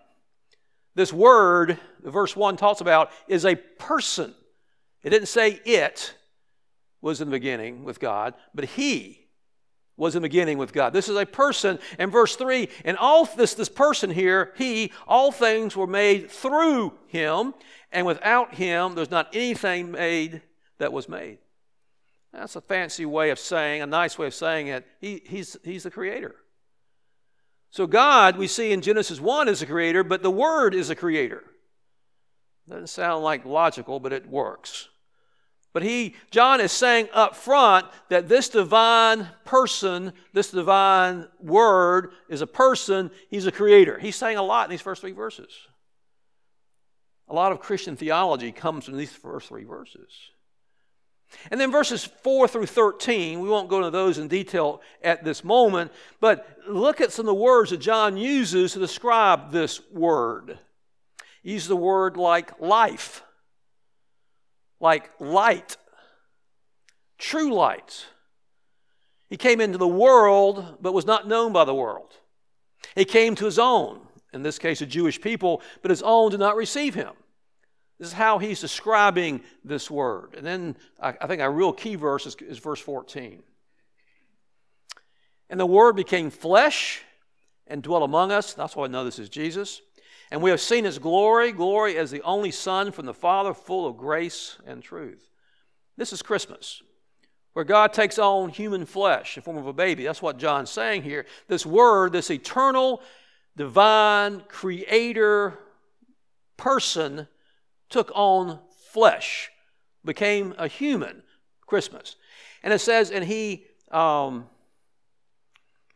This 0.95 1.13
word, 1.13 1.79
verse 2.03 2.35
1 2.35 2.57
talks 2.57 2.81
about, 2.81 3.11
is 3.29 3.45
a 3.45 3.55
person. 3.55 4.35
It 5.03 5.11
didn't 5.11 5.29
say 5.29 5.61
it 5.67 6.15
was 7.03 7.21
in 7.21 7.29
the 7.29 7.37
beginning 7.37 7.85
with 7.85 8.01
God, 8.01 8.33
but 8.55 8.65
He 8.65 9.26
was 9.97 10.15
in 10.15 10.23
the 10.23 10.29
beginning 10.29 10.59
with 10.59 10.73
God. 10.73 10.93
This 10.93 11.09
is 11.09 11.17
a 11.17 11.25
person. 11.25 11.79
And 11.99 12.13
verse 12.13 12.37
3, 12.37 12.69
and 12.85 12.97
all 12.97 13.25
this, 13.25 13.55
this 13.55 13.69
person 13.69 14.11
here, 14.11 14.53
he, 14.57 14.93
all 15.07 15.33
things 15.33 15.77
were 15.77 15.87
made 15.87 16.31
through 16.31 16.93
him, 17.07 17.55
and 17.93 18.07
without 18.07 18.55
him 18.55 18.95
there's 18.95 19.11
not 19.11 19.29
anything 19.33 19.91
made 19.91 20.43
that 20.79 20.93
was 20.93 21.09
made. 21.09 21.39
That's 22.33 22.57
a 22.57 22.61
fancy 22.61 23.07
way 23.07 23.31
of 23.31 23.39
saying, 23.39 23.81
a 23.81 23.87
nice 23.87 24.19
way 24.19 24.27
of 24.27 24.35
saying 24.35 24.69
it. 24.69 24.87
He, 25.01 25.23
he's, 25.25 25.57
he's 25.65 25.85
the 25.85 25.91
creator. 25.91 26.35
So 27.71 27.87
God, 27.87 28.37
we 28.37 28.47
see 28.47 28.73
in 28.73 28.83
Genesis 28.83 29.21
1 29.21 29.49
is 29.49 29.63
a 29.63 29.67
creator, 29.67 30.05
but 30.05 30.23
the 30.23 30.31
Word 30.31 30.75
is 30.75 30.91
a 30.91 30.95
creator. 30.95 31.45
Doesn't 32.69 32.89
sound 32.89 33.23
like 33.25 33.45
logical, 33.45 34.01
but 34.01 34.13
it 34.13 34.29
works. 34.29 34.89
But 35.77 35.83
he, 35.83 36.15
John 36.31 36.63
is 36.63 36.73
saying 36.73 37.09
up 37.13 37.37
front 37.37 37.87
that 38.09 38.31
this 38.31 38.49
divine 38.49 39.29
person, 39.45 40.15
this 40.33 40.51
divine 40.51 41.29
word 41.39 42.13
is 42.31 42.41
a 42.41 42.47
person, 42.47 43.11
he's 43.29 43.45
a 43.45 43.53
creator. 43.53 43.99
He's 43.99 44.17
saying 44.17 44.39
a 44.39 44.43
lot 44.43 44.65
in 44.65 44.71
these 44.71 44.81
first 44.81 45.03
three 45.03 45.13
verses. 45.13 45.51
A 47.29 47.35
lot 47.35 47.53
of 47.53 47.61
Christian 47.61 47.95
theology 47.95 48.53
comes 48.53 48.87
from 48.87 48.97
these 48.97 49.13
first 49.13 49.49
three 49.49 49.65
verses. 49.65 50.09
And 51.51 51.61
then 51.61 51.71
verses 51.71 52.07
4 52.07 52.49
through 52.49 52.65
13, 52.65 53.41
we 53.41 53.49
won't 53.51 53.69
go 53.69 53.77
into 53.77 53.91
those 53.91 54.17
in 54.17 54.29
detail 54.29 54.81
at 55.03 55.25
this 55.25 55.45
moment, 55.45 55.93
but 56.23 56.59
look 56.67 57.03
at 57.03 57.13
some 57.13 57.25
of 57.25 57.35
the 57.35 57.35
words 57.35 57.69
that 57.69 57.81
John 57.81 58.17
uses 58.17 58.73
to 58.73 58.79
describe 58.79 59.53
this 59.53 59.83
word. 59.91 60.59
He 61.43 61.53
uses 61.53 61.69
the 61.69 61.77
word 61.77 62.17
like 62.17 62.59
life 62.63 63.23
like 64.81 65.11
light, 65.21 65.77
true 67.19 67.53
light. 67.53 68.07
He 69.29 69.37
came 69.37 69.61
into 69.61 69.79
the 69.79 69.89
world, 69.89 70.79
but 70.81 70.95
was 70.95 71.07
not 71.07 71.27
known 71.27 71.53
by 71.53 71.65
the 71.65 71.75
world. 71.75 72.13
He 72.95 73.05
came 73.05 73.35
to 73.37 73.45
his 73.45 73.59
own, 73.59 74.01
in 74.33 74.43
this 74.43 74.59
case, 74.59 74.79
the 74.79 74.87
Jewish 74.87 75.21
people, 75.21 75.63
but 75.83 75.91
his 75.91 76.03
own 76.03 76.31
did 76.31 76.41
not 76.41 76.57
receive 76.57 76.95
him. 76.95 77.13
This 77.99 78.09
is 78.09 78.15
how 78.15 78.39
he's 78.39 78.61
describing 78.61 79.41
this 79.65 79.91
word. 79.91 80.35
And 80.37 80.47
then 80.47 80.77
I, 81.01 81.15
I 81.21 81.27
think 81.27 81.41
a 81.41 81.49
real 81.49 81.73
key 81.73 81.95
verse 81.95 82.27
is, 82.27 82.37
is 82.37 82.59
verse 82.59 82.81
14. 82.81 83.43
And 85.49 85.59
the 85.59 85.67
word 85.67 85.97
became 85.97 86.31
flesh 86.31 87.03
and 87.67 87.83
dwelt 87.83 88.03
among 88.03 88.33
us. 88.33 88.53
That's 88.53 88.77
why 88.77 88.85
I 88.85 88.89
know 88.89 89.05
this 89.05 89.19
is 89.19 89.29
Jesus. 89.29 89.81
And 90.31 90.43
we 90.43 90.51
have 90.51 90.61
seen 90.61 90.85
his 90.85 90.99
glory, 90.99 91.53
glory 91.53 91.97
as 91.97 92.11
the 92.11 92.23
only 92.23 92.51
Son 92.51 92.91
from 92.91 93.07
the 93.07 93.15
Father, 93.15 93.55
full 93.55 93.87
of 93.87 93.97
grace 93.97 94.59
and 94.67 94.83
truth. 94.83 95.31
This 95.97 96.13
is 96.13 96.21
Christmas, 96.21 96.83
where 97.53 97.65
God 97.65 97.93
takes 97.93 98.19
on 98.19 98.49
human 98.49 98.85
flesh 98.87 99.37
in 99.37 99.43
form 99.43 99.57
of 99.57 99.67
a 99.67 99.73
baby. 99.73 100.05
That's 100.05 100.21
what 100.23 100.39
John's 100.39 100.71
saying 100.71 101.03
here. 101.03 101.27
This 101.49 101.65
word, 101.65 102.13
this 102.13 102.31
eternal, 102.31 103.01
divine, 103.57 104.43
creator 104.49 105.59
person, 106.57 107.29
took 107.89 108.11
on 108.15 108.59
flesh, 108.93 109.51
became 110.05 110.55
a 110.59 110.67
human, 110.67 111.23
Christmas. 111.67 112.17
And 112.63 112.73
it 112.73 112.81
says, 112.81 113.11
and 113.11 113.25
he 113.25 113.65
um, 113.93 114.47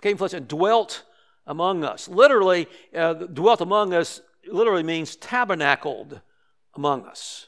came 0.01 0.17
flesh 0.17 0.35
and 0.35 0.47
dwelt 0.47 1.03
among 1.47 1.85
us. 1.85 2.09
Literally, 2.09 2.69
uh, 2.95 3.15
dwelt 3.15 3.61
among 3.61 3.95
us 3.95 4.21
literally 4.47 4.83
means 4.83 5.17
tabernacled 5.17 6.21
among 6.75 7.05
us. 7.05 7.47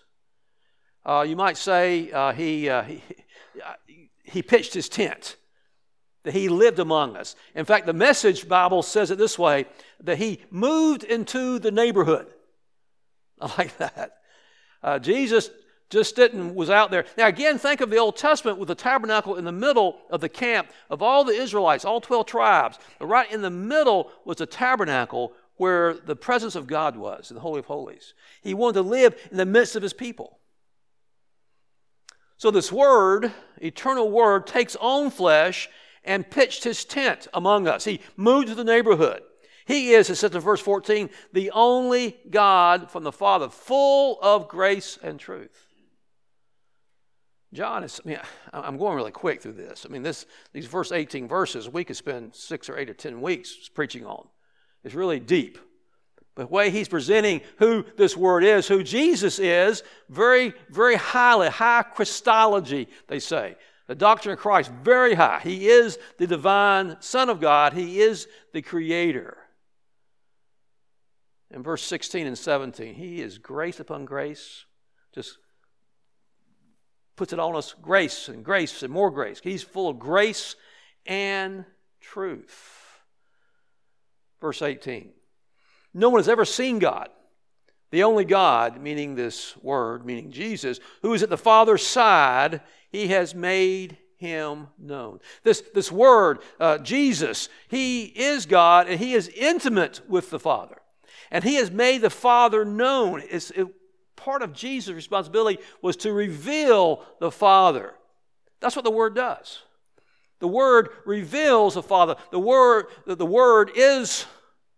Uh, 1.05 1.25
you 1.27 1.37
might 1.37 1.57
say 1.57 2.11
uh, 2.13 2.33
he, 2.33 2.69
uh, 2.69 2.83
he, 2.83 3.03
he 4.25 4.43
pitched 4.43 4.75
his 4.75 4.89
tent, 4.89 5.37
that 6.25 6.35
he 6.35 6.49
lived 6.49 6.79
among 6.79 7.17
us. 7.17 7.35
In 7.55 7.65
fact, 7.65 7.87
the 7.87 7.93
Message 7.93 8.49
Bible 8.49 8.83
says 8.83 9.11
it 9.11 9.19
this 9.19 9.39
way 9.39 9.67
that 10.01 10.19
he 10.19 10.41
moved 10.51 11.03
into 11.03 11.59
the 11.59 11.73
neighborhood. 11.73 12.27
I 13.41 13.53
like 13.59 13.77
that. 13.79 14.13
Uh, 14.83 14.99
Jesus 14.99 15.51
just 15.93 16.17
didn't 16.17 16.55
was 16.55 16.71
out 16.71 16.91
there. 16.91 17.05
Now 17.19 17.29
again, 17.29 17.59
think 17.59 17.83
of 17.83 17.91
the 17.91 17.99
Old 17.99 18.17
Testament 18.17 18.59
with 18.59 18.69
the 18.69 18.75
tabernacle 18.75 19.37
in 19.37 19.45
the 19.45 19.53
middle 19.53 19.99
of 20.11 20.23
the 20.23 20.29
camp 20.29 20.69
of 20.89 21.03
all 21.03 21.23
the 21.23 21.35
Israelites, 21.35 21.85
all 21.85 22.01
12 22.01 22.27
tribes. 22.27 22.79
Right 22.99 23.31
in 23.31 23.43
the 23.43 23.51
middle 23.51 24.11
was 24.25 24.39
the 24.39 24.47
tabernacle 24.47 25.35
where 25.57 25.93
the 25.95 26.17
presence 26.17 26.57
of 26.57 26.67
God 26.67 26.97
was, 26.97 27.31
in 27.31 27.35
the 27.35 27.43
Holy 27.43 27.59
of 27.59 27.67
Holies. 27.67 28.15
He 28.41 28.55
wanted 28.55 28.75
to 28.75 28.89
live 28.89 29.15
in 29.31 29.37
the 29.37 29.47
midst 29.47 29.77
of 29.77 29.83
his 29.83 29.93
people. 29.93 30.39
So 32.39 32.51
this 32.51 32.73
word, 32.73 33.31
eternal 33.59 34.11
word, 34.11 34.47
takes 34.47 34.75
on 34.77 35.11
flesh 35.11 35.69
and 36.05 36.29
pitched 36.29 36.65
his 36.65 36.85
tent 36.85 37.29
among 37.35 37.69
us. 37.69 37.85
He 37.85 38.01
moved 38.17 38.49
to 38.49 38.55
the 38.55 38.65
neighborhood. 38.65 39.23
He 39.67 39.93
is, 39.93 40.11
it 40.11 40.17
says 40.17 40.35
in 40.35 40.41
verse 40.41 40.61
14, 40.61 41.11
the 41.33 41.51
only 41.53 42.17
God 42.31 42.91
from 42.91 43.05
the 43.05 43.13
Father, 43.13 43.49
full 43.49 44.19
of 44.21 44.49
grace 44.49 44.99
and 45.03 45.21
truth. 45.21 45.69
John 47.53 47.85
is, 47.85 48.01
I 48.05 48.09
mean, 48.09 48.19
I'm 48.53 48.79
going 48.79 48.97
really 48.97 49.11
quick 49.11 49.43
through 49.43 49.53
this. 49.53 49.85
I 49.87 49.93
mean, 49.93 50.03
this, 50.03 50.27
these 50.53 50.67
first 50.67 50.93
18 50.93 51.29
verses, 51.29 51.69
we 51.69 51.85
could 51.85 51.97
spend 51.97 52.35
six 52.35 52.69
or 52.69 52.79
eight 52.79 52.89
or 52.89 52.95
10 52.95 53.21
weeks 53.21 53.69
preaching 53.69 54.07
on. 54.07 54.27
It's 54.85 54.95
really 54.95 55.21
deep. 55.21 55.59
But 56.35 56.49
the 56.49 56.55
way 56.55 56.71
he's 56.71 56.89
presenting 56.89 57.43
who 57.59 57.85
this 57.99 58.17
word 58.17 58.43
is, 58.43 58.67
who 58.67 58.83
Jesus 58.83 59.39
is, 59.39 59.83
very, 60.09 60.55
very 60.71 60.95
highly, 60.97 61.51
high 61.51 61.83
Christology, 61.83 62.89
they 63.09 63.19
say. 63.19 63.57
The 63.87 63.95
doctrine 63.95 64.33
of 64.33 64.39
Christ, 64.39 64.71
very 64.83 65.13
high. 65.13 65.41
He 65.43 65.69
is 65.69 65.99
the 66.17 66.27
divine 66.27 66.97
Son 67.01 67.29
of 67.29 67.41
God, 67.41 67.75
He 67.75 68.01
is 68.01 68.27
the 68.55 68.63
Creator. 68.63 69.37
In 71.51 71.63
verse 71.63 71.83
16 71.83 72.27
and 72.27 72.39
17, 72.39 72.95
He 72.95 73.21
is 73.21 73.37
grace 73.37 73.79
upon 73.79 74.07
grace, 74.07 74.65
just 75.15 75.37
puts 77.17 77.33
it 77.33 77.39
on 77.39 77.57
us 77.57 77.75
grace 77.81 78.29
and 78.29 78.45
grace 78.45 78.83
and 78.83 78.93
more 78.93 79.11
grace. 79.11 79.41
He's 79.43 79.63
full 79.63 79.89
of 79.89 79.99
grace 79.99 80.57
and 81.07 81.65
truth. 82.01 83.01
Verse 84.41 84.63
18 84.63 85.11
No 85.95 86.11
one 86.11 86.19
has 86.19 86.29
ever 86.29 86.45
seen 86.45 86.79
God. 86.79 87.09
The 87.91 88.05
only 88.05 88.25
God, 88.25 88.81
meaning 88.81 89.15
this 89.15 89.55
word, 89.59 90.07
meaning 90.07 90.31
Jesus, 90.31 90.81
who 91.03 91.13
is 91.13 91.23
at 91.23 91.29
the 91.29 91.37
Father's 91.37 91.87
side, 91.87 92.63
he 92.91 93.09
has 93.09 93.35
made 93.35 93.99
him 94.17 94.69
known. 94.79 95.21
This, 95.43 95.63
this 95.75 95.93
word, 95.93 96.39
uh, 96.59 96.79
Jesus, 96.79 97.51
he 97.69 98.05
is 98.05 98.47
God 98.47 98.89
and 98.89 98.99
he 98.99 99.13
is 99.13 99.29
intimate 99.29 100.01
with 100.09 100.31
the 100.31 100.39
Father. 100.39 100.81
And 101.31 101.45
he 101.45 101.57
has 101.57 101.71
made 101.71 102.01
the 102.01 102.09
Father 102.09 102.65
known. 102.65 103.23
It's, 103.29 103.51
it, 103.51 103.67
part 104.23 104.43
of 104.43 104.53
Jesus' 104.53 104.95
responsibility 104.95 105.59
was 105.81 105.97
to 105.99 106.13
reveal 106.13 107.05
the 107.21 107.31
Father. 107.31 107.95
That's 108.61 108.77
what 108.77 108.85
the 108.85 108.91
Word 108.91 109.15
does. 109.15 109.61
The 110.39 110.49
Word 110.49 110.91
reveals 111.05 111.75
the 111.75 111.83
Father. 111.83 112.17
The 112.31 112.39
Word, 112.39 112.87
the 113.07 113.27
Word 113.27 113.71
is 113.75 114.27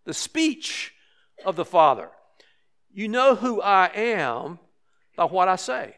the 0.05 0.15
speech 0.15 0.93
of 1.45 1.57
the 1.57 1.65
Father. 1.65 2.11
You 2.93 3.09
know 3.09 3.35
who 3.35 3.61
I 3.61 3.91
am 3.95 4.59
by 5.17 5.25
what 5.25 5.49
I 5.49 5.57
say. 5.57 5.97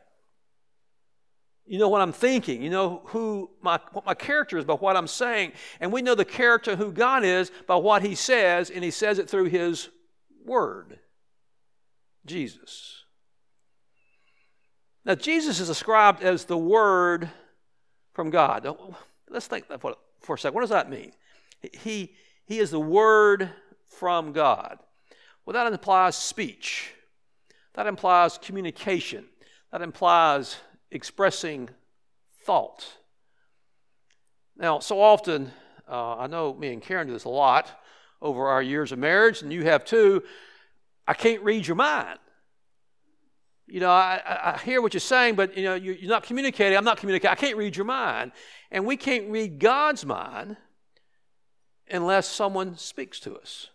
You 1.67 1.79
know 1.79 1.89
what 1.89 2.01
I'm 2.01 2.13
thinking. 2.13 2.63
You 2.63 2.71
know 2.71 3.03
who 3.07 3.51
my, 3.61 3.81
what 3.93 4.07
my 4.07 4.15
character 4.15 4.57
is 4.57 4.65
by 4.65 4.75
what 4.75 4.97
I'm 4.97 5.09
saying. 5.09 5.53
And 5.81 5.93
we 5.93 6.01
know 6.01 6.15
the 6.15 6.25
character 6.25 6.77
who 6.77 6.93
God 6.93 7.25
is 7.25 7.51
by 7.67 7.77
what 7.77 8.03
He 8.03 8.15
says, 8.15 8.71
and 8.71 8.85
He 8.85 8.91
says 8.91 9.19
it 9.19 9.29
through 9.29 9.47
His 9.47 9.89
Word 10.45 11.01
Jesus. 12.25 12.96
Now, 15.07 15.15
Jesus 15.15 15.61
is 15.61 15.69
described 15.69 16.25
as 16.25 16.47
the 16.47 16.59
Word 16.59 17.31
from 18.13 18.29
God. 18.29 18.67
Let's 19.31 19.47
think 19.47 19.67
for, 19.79 19.95
for 20.21 20.35
a 20.35 20.39
second. 20.39 20.55
What 20.57 20.63
does 20.63 20.71
that 20.71 20.91
mean? 20.91 21.13
He, 21.73 22.13
he 22.45 22.59
is 22.59 22.73
the 22.73 22.81
Word 22.81 23.49
from 23.87 24.33
God. 24.33 24.81
Well, 25.45 25.55
that 25.55 25.73
implies 25.73 26.17
speech, 26.17 26.93
that 27.75 27.87
implies 27.87 28.37
communication, 28.37 29.27
that 29.71 29.81
implies 29.81 30.57
expressing 30.91 31.71
thought. 32.43 32.85
Now, 34.57 34.81
so 34.81 35.01
often, 35.01 35.53
uh, 35.89 36.17
I 36.17 36.27
know 36.27 36.53
me 36.53 36.73
and 36.73 36.83
Karen 36.83 37.07
do 37.07 37.13
this 37.13 37.25
a 37.25 37.29
lot 37.29 37.71
over 38.21 38.49
our 38.49 38.61
years 38.61 38.91
of 38.91 38.99
marriage, 38.99 39.41
and 39.41 39.53
you 39.53 39.63
have 39.67 39.85
too. 39.85 40.25
I 41.07 41.15
can't 41.15 41.45
read 41.45 41.65
your 41.65 41.77
mind 41.77 42.19
you 43.67 43.81
know, 43.81 43.91
I, 43.91 44.21
I 44.55 44.59
hear 44.59 44.81
what 44.81 44.95
you're 44.95 45.01
saying, 45.01 45.35
but 45.35 45.57
you 45.57 45.65
know, 45.65 45.75
you're, 45.75 45.95
you're 45.95 46.11
not 46.11 46.23
communicating. 46.23 46.79
I'm 46.79 46.85
not 46.85 46.99
communicating. 46.99 47.33
I 47.33 47.35
can't 47.35 47.57
read 47.57 47.77
your 47.77 47.85
mind, 47.85 48.33
and 48.71 48.87
we 48.87 48.97
can't 48.97 49.29
read 49.29 49.59
God's 49.59 50.07
mind 50.07 50.57
unless 51.91 52.29
someone 52.29 52.77
speaks 52.77 53.19
to 53.21 53.37
us. 53.37 53.71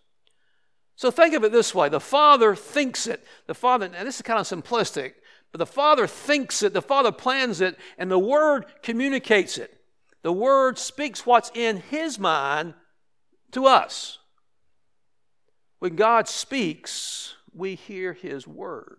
So 0.96 1.10
think 1.10 1.34
of 1.34 1.44
it 1.44 1.52
this 1.52 1.74
way: 1.74 1.88
the 1.88 2.00
Father 2.00 2.54
thinks 2.54 3.06
it. 3.06 3.24
The 3.46 3.54
Father, 3.54 3.86
and 3.86 4.08
this 4.08 4.16
is 4.16 4.22
kind 4.22 4.40
of 4.40 4.46
simplistic, 4.46 5.12
but 5.50 5.58
the 5.58 5.66
Father 5.66 6.06
thinks 6.06 6.62
it. 6.62 6.72
The 6.72 6.80
Father 6.80 7.12
plans 7.12 7.60
it, 7.60 7.78
and 7.98 8.10
the 8.10 8.18
Word 8.18 8.64
communicates 8.82 9.58
it. 9.58 9.78
The 10.22 10.32
Word 10.32 10.78
speaks 10.78 11.26
what's 11.26 11.50
in 11.54 11.78
His 11.90 12.18
mind 12.18 12.72
to 13.50 13.66
us. 13.66 14.20
When 15.80 15.96
God 15.96 16.28
speaks, 16.28 17.34
we 17.52 17.74
hear 17.74 18.14
His 18.14 18.46
Word. 18.46 18.98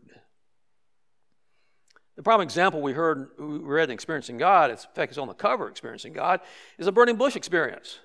The 2.16 2.24
prime 2.24 2.42
example 2.42 2.82
we 2.82 2.94
heard, 2.94 3.30
we 3.40 3.58
read 3.58 3.90
in 3.90 3.94
Experiencing 3.94 4.38
God, 4.38 4.70
in 4.70 4.78
fact, 4.78 5.12
it's 5.12 5.18
on 5.18 5.28
the 5.28 5.34
cover, 5.34 5.68
Experiencing 5.68 6.14
God, 6.14 6.42
is 6.78 6.86
a 6.86 6.92
burning 6.92 7.16
bush 7.16 7.36
experience. 7.36 8.00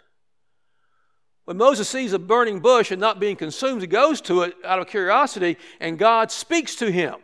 When 1.44 1.56
Moses 1.56 1.88
sees 1.88 2.12
a 2.12 2.18
burning 2.18 2.60
bush 2.60 2.90
and 2.90 3.00
not 3.00 3.20
being 3.20 3.36
consumed, 3.36 3.80
he 3.80 3.86
goes 3.86 4.20
to 4.22 4.42
it 4.42 4.54
out 4.64 4.78
of 4.78 4.86
curiosity, 4.86 5.56
and 5.80 5.98
God 5.98 6.30
speaks 6.30 6.76
to 6.76 6.90
him. 6.90 7.16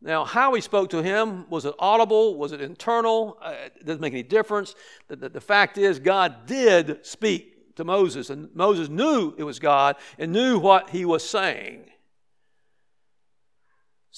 Now, 0.00 0.24
how 0.24 0.54
he 0.54 0.60
spoke 0.60 0.90
to 0.90 1.02
him, 1.02 1.48
was 1.50 1.64
it 1.64 1.74
audible? 1.80 2.36
Was 2.36 2.52
it 2.52 2.60
internal? 2.60 3.38
Uh, 3.42 3.54
it 3.76 3.84
doesn't 3.84 4.00
make 4.00 4.12
any 4.12 4.22
difference. 4.22 4.76
The, 5.08 5.16
the, 5.16 5.28
the 5.28 5.40
fact 5.40 5.78
is, 5.78 5.98
God 5.98 6.46
did 6.46 7.04
speak 7.04 7.74
to 7.76 7.84
Moses, 7.84 8.30
and 8.30 8.48
Moses 8.54 8.88
knew 8.88 9.34
it 9.36 9.42
was 9.42 9.58
God 9.58 9.96
and 10.18 10.32
knew 10.32 10.58
what 10.58 10.90
he 10.90 11.04
was 11.04 11.28
saying. 11.28 11.90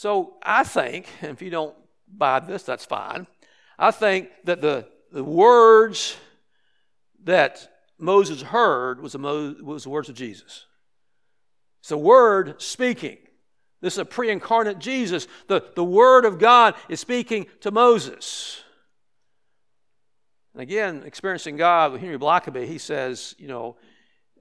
So 0.01 0.37
I 0.43 0.65
think, 0.65 1.09
and 1.21 1.31
if 1.33 1.43
you 1.43 1.51
don't 1.51 1.77
buy 2.09 2.41
this, 2.41 2.63
that's 2.63 2.87
fine. 2.87 3.27
I 3.79 3.91
think 3.91 4.31
that 4.45 4.63
the, 4.63 4.87
the 5.13 5.23
words 5.23 6.17
that 7.25 7.69
Moses 7.99 8.41
heard 8.41 9.03
was 9.03 9.13
the, 9.13 9.19
Mo, 9.19 9.55
was 9.63 9.85
the 9.85 9.91
words 9.91 10.09
of 10.09 10.15
Jesus. 10.15 10.65
It's 11.81 11.91
the 11.91 11.99
Word 11.99 12.63
speaking. 12.63 13.19
This 13.83 13.93
is 13.93 13.99
a 13.99 14.07
pre 14.07 14.31
incarnate 14.31 14.79
Jesus. 14.79 15.29
The, 15.49 15.63
the 15.77 15.85
Word 15.85 16.25
of 16.25 16.39
God 16.39 16.77
is 16.89 16.99
speaking 16.99 17.47
to 17.61 17.71
Moses. 17.71 18.63
And 20.55 20.63
again, 20.63 21.03
experiencing 21.05 21.59
God 21.59 21.93
with 21.93 22.01
Henry 22.01 22.19
Blackaby, 22.19 22.67
he 22.67 22.79
says, 22.79 23.35
you 23.37 23.49
know, 23.49 23.77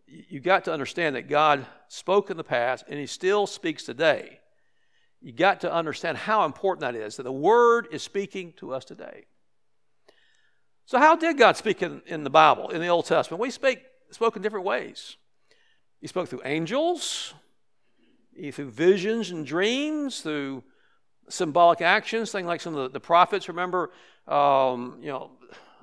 you 0.07 0.39
got 0.39 0.63
to 0.65 0.73
understand 0.73 1.17
that 1.17 1.27
God 1.27 1.65
spoke 1.89 2.29
in 2.29 2.37
the 2.37 2.45
past 2.45 2.85
and 2.87 2.97
he 2.97 3.07
still 3.07 3.45
speaks 3.45 3.83
today 3.83 4.38
you 5.21 5.33
got 5.33 5.61
to 5.61 5.73
understand 5.73 6.17
how 6.17 6.45
important 6.45 6.81
that 6.81 6.95
is, 6.95 7.17
that 7.17 7.23
the 7.23 7.31
Word 7.31 7.87
is 7.91 8.01
speaking 8.01 8.53
to 8.57 8.73
us 8.73 8.85
today. 8.85 9.25
So, 10.85 10.97
how 10.97 11.15
did 11.15 11.37
God 11.37 11.57
speak 11.57 11.81
in, 11.81 12.01
in 12.05 12.23
the 12.23 12.29
Bible, 12.29 12.69
in 12.69 12.81
the 12.81 12.87
Old 12.87 13.05
Testament? 13.05 13.41
We 13.41 13.51
speak, 13.51 13.83
spoke 14.11 14.35
in 14.35 14.41
different 14.41 14.65
ways. 14.65 15.17
He 16.01 16.07
spoke 16.07 16.29
through 16.29 16.41
angels, 16.45 17.33
through 18.53 18.71
visions 18.71 19.31
and 19.31 19.45
dreams, 19.45 20.21
through 20.21 20.63
symbolic 21.29 21.81
actions, 21.81 22.31
things 22.31 22.47
like 22.47 22.61
some 22.61 22.75
of 22.75 22.83
the, 22.83 22.89
the 22.93 22.99
prophets. 22.99 23.47
Remember, 23.49 23.91
um, 24.27 24.97
you 25.01 25.09
know, 25.09 25.31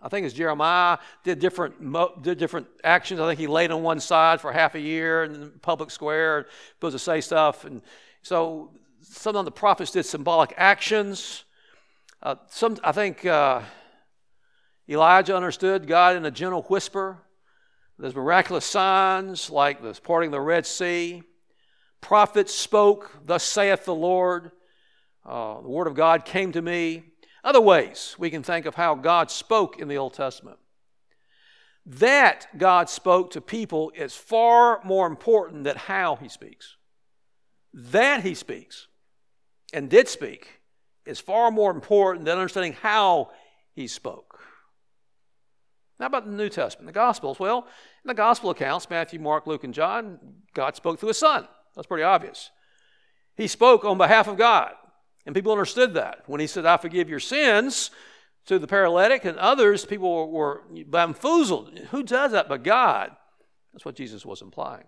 I 0.02 0.08
think 0.08 0.24
it's 0.24 0.34
Jeremiah 0.34 0.98
did 1.24 1.38
different 1.38 1.74
did 2.22 2.38
different 2.38 2.66
actions. 2.82 3.20
I 3.20 3.26
think 3.26 3.40
he 3.40 3.46
laid 3.46 3.70
on 3.70 3.82
one 3.82 4.00
side 4.00 4.40
for 4.40 4.52
half 4.52 4.74
a 4.74 4.80
year 4.80 5.24
in 5.24 5.40
the 5.40 5.46
public 5.62 5.90
square, 5.90 6.46
supposed 6.74 6.94
to 6.94 6.98
say 6.98 7.20
stuff, 7.20 7.64
and 7.64 7.82
so 8.22 8.70
some 9.08 9.36
of 9.36 9.44
the 9.44 9.50
prophets 9.50 9.92
did 9.92 10.04
symbolic 10.04 10.52
actions. 10.56 11.44
Uh, 12.22 12.36
some, 12.48 12.76
I 12.82 12.92
think 12.92 13.24
uh, 13.24 13.62
Elijah 14.88 15.36
understood 15.36 15.86
God 15.86 16.16
in 16.16 16.24
a 16.24 16.30
gentle 16.30 16.62
whisper. 16.62 17.18
There's 17.98 18.14
miraculous 18.14 18.64
signs 18.64 19.48
like 19.48 19.80
the 19.80 19.98
parting 20.02 20.28
of 20.28 20.32
the 20.32 20.40
Red 20.40 20.66
Sea. 20.66 21.22
Prophets 22.00 22.54
spoke, 22.54 23.18
Thus 23.24 23.42
saith 23.42 23.84
the 23.84 23.94
Lord. 23.94 24.50
Uh, 25.24 25.60
the 25.60 25.68
Word 25.68 25.86
of 25.86 25.94
God 25.94 26.24
came 26.24 26.52
to 26.52 26.62
me. 26.62 27.04
Other 27.42 27.60
ways 27.60 28.16
we 28.18 28.28
can 28.28 28.42
think 28.42 28.66
of 28.66 28.74
how 28.74 28.94
God 28.94 29.30
spoke 29.30 29.78
in 29.78 29.88
the 29.88 29.98
Old 29.98 30.14
Testament. 30.14 30.58
That 31.86 32.48
God 32.58 32.90
spoke 32.90 33.30
to 33.32 33.40
people 33.40 33.92
is 33.94 34.14
far 34.14 34.80
more 34.84 35.06
important 35.06 35.64
than 35.64 35.76
how 35.76 36.16
He 36.16 36.28
speaks. 36.28 36.76
That 37.72 38.22
He 38.22 38.34
speaks 38.34 38.88
and 39.76 39.90
did 39.90 40.08
speak 40.08 40.48
is 41.04 41.20
far 41.20 41.50
more 41.50 41.70
important 41.70 42.24
than 42.24 42.38
understanding 42.38 42.72
how 42.72 43.30
He 43.74 43.86
spoke. 43.86 44.40
How 46.00 46.06
about 46.06 46.24
the 46.24 46.32
New 46.32 46.48
Testament, 46.48 46.86
the 46.86 46.92
Gospels? 46.92 47.38
Well, 47.38 47.58
in 48.02 48.08
the 48.08 48.14
Gospel 48.14 48.48
accounts, 48.50 48.88
Matthew, 48.88 49.20
Mark, 49.20 49.46
Luke, 49.46 49.64
and 49.64 49.74
John, 49.74 50.18
God 50.54 50.76
spoke 50.76 50.98
through 50.98 51.08
His 51.08 51.18
Son. 51.18 51.46
That's 51.74 51.86
pretty 51.86 52.04
obvious. 52.04 52.50
He 53.36 53.46
spoke 53.46 53.84
on 53.84 53.98
behalf 53.98 54.28
of 54.28 54.38
God, 54.38 54.72
and 55.26 55.34
people 55.34 55.52
understood 55.52 55.92
that. 55.94 56.22
When 56.26 56.40
He 56.40 56.46
said, 56.46 56.64
I 56.64 56.78
forgive 56.78 57.10
your 57.10 57.20
sins 57.20 57.90
to 58.46 58.58
the 58.58 58.66
paralytic 58.66 59.26
and 59.26 59.36
others, 59.36 59.84
people 59.84 60.30
were, 60.30 60.62
bamboozled. 60.86 61.78
Who 61.90 62.02
does 62.02 62.32
that 62.32 62.48
but 62.48 62.64
God? 62.64 63.10
That's 63.74 63.84
what 63.84 63.94
Jesus 63.94 64.24
was 64.24 64.40
implying. 64.40 64.86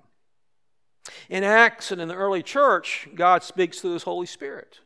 In 1.28 1.44
Acts 1.44 1.90
and 1.90 2.00
in 2.00 2.08
the 2.08 2.14
early 2.14 2.42
church, 2.42 3.08
God 3.14 3.42
speaks 3.42 3.80
through 3.80 3.94
His 3.94 4.02
Holy 4.02 4.26
Spirit. 4.26 4.80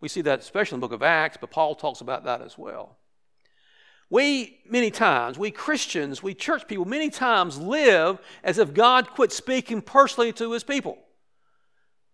We 0.00 0.08
see 0.08 0.20
that 0.22 0.40
especially 0.40 0.76
in 0.76 0.80
the 0.80 0.86
book 0.86 0.94
of 0.94 1.02
Acts, 1.02 1.38
but 1.40 1.50
Paul 1.50 1.74
talks 1.74 2.00
about 2.00 2.24
that 2.24 2.42
as 2.42 2.58
well. 2.58 2.98
We, 4.08 4.60
many 4.68 4.90
times, 4.90 5.36
we 5.36 5.50
Christians, 5.50 6.22
we 6.22 6.34
church 6.34 6.68
people, 6.68 6.84
many 6.84 7.10
times 7.10 7.58
live 7.58 8.20
as 8.44 8.58
if 8.58 8.72
God 8.72 9.10
quit 9.10 9.32
speaking 9.32 9.82
personally 9.82 10.32
to 10.34 10.52
his 10.52 10.62
people. 10.62 10.98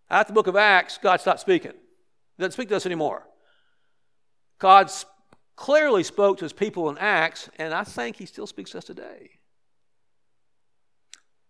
At 0.09 0.27
the 0.27 0.33
book 0.33 0.47
of 0.47 0.57
Acts, 0.57 0.99
God 0.99 1.21
stopped 1.21 1.41
speaking. 1.41 1.73
He 1.73 2.41
doesn't 2.41 2.53
speak 2.53 2.71
to 2.71 2.77
us 2.77 2.87
anymore. 2.87 3.27
God 4.59 4.91
clearly 5.57 6.03
spoke 6.03 6.39
to 6.39 6.45
his 6.45 6.53
people 6.53 6.89
in 6.89 6.97
Acts, 6.99 7.51
and 7.59 7.75
I 7.75 7.85
think 7.85 8.17
he 8.17 8.27
still 8.27 8.47
speaks 8.47 8.71
to 8.71 8.79
us 8.79 8.85
today. 8.85 9.31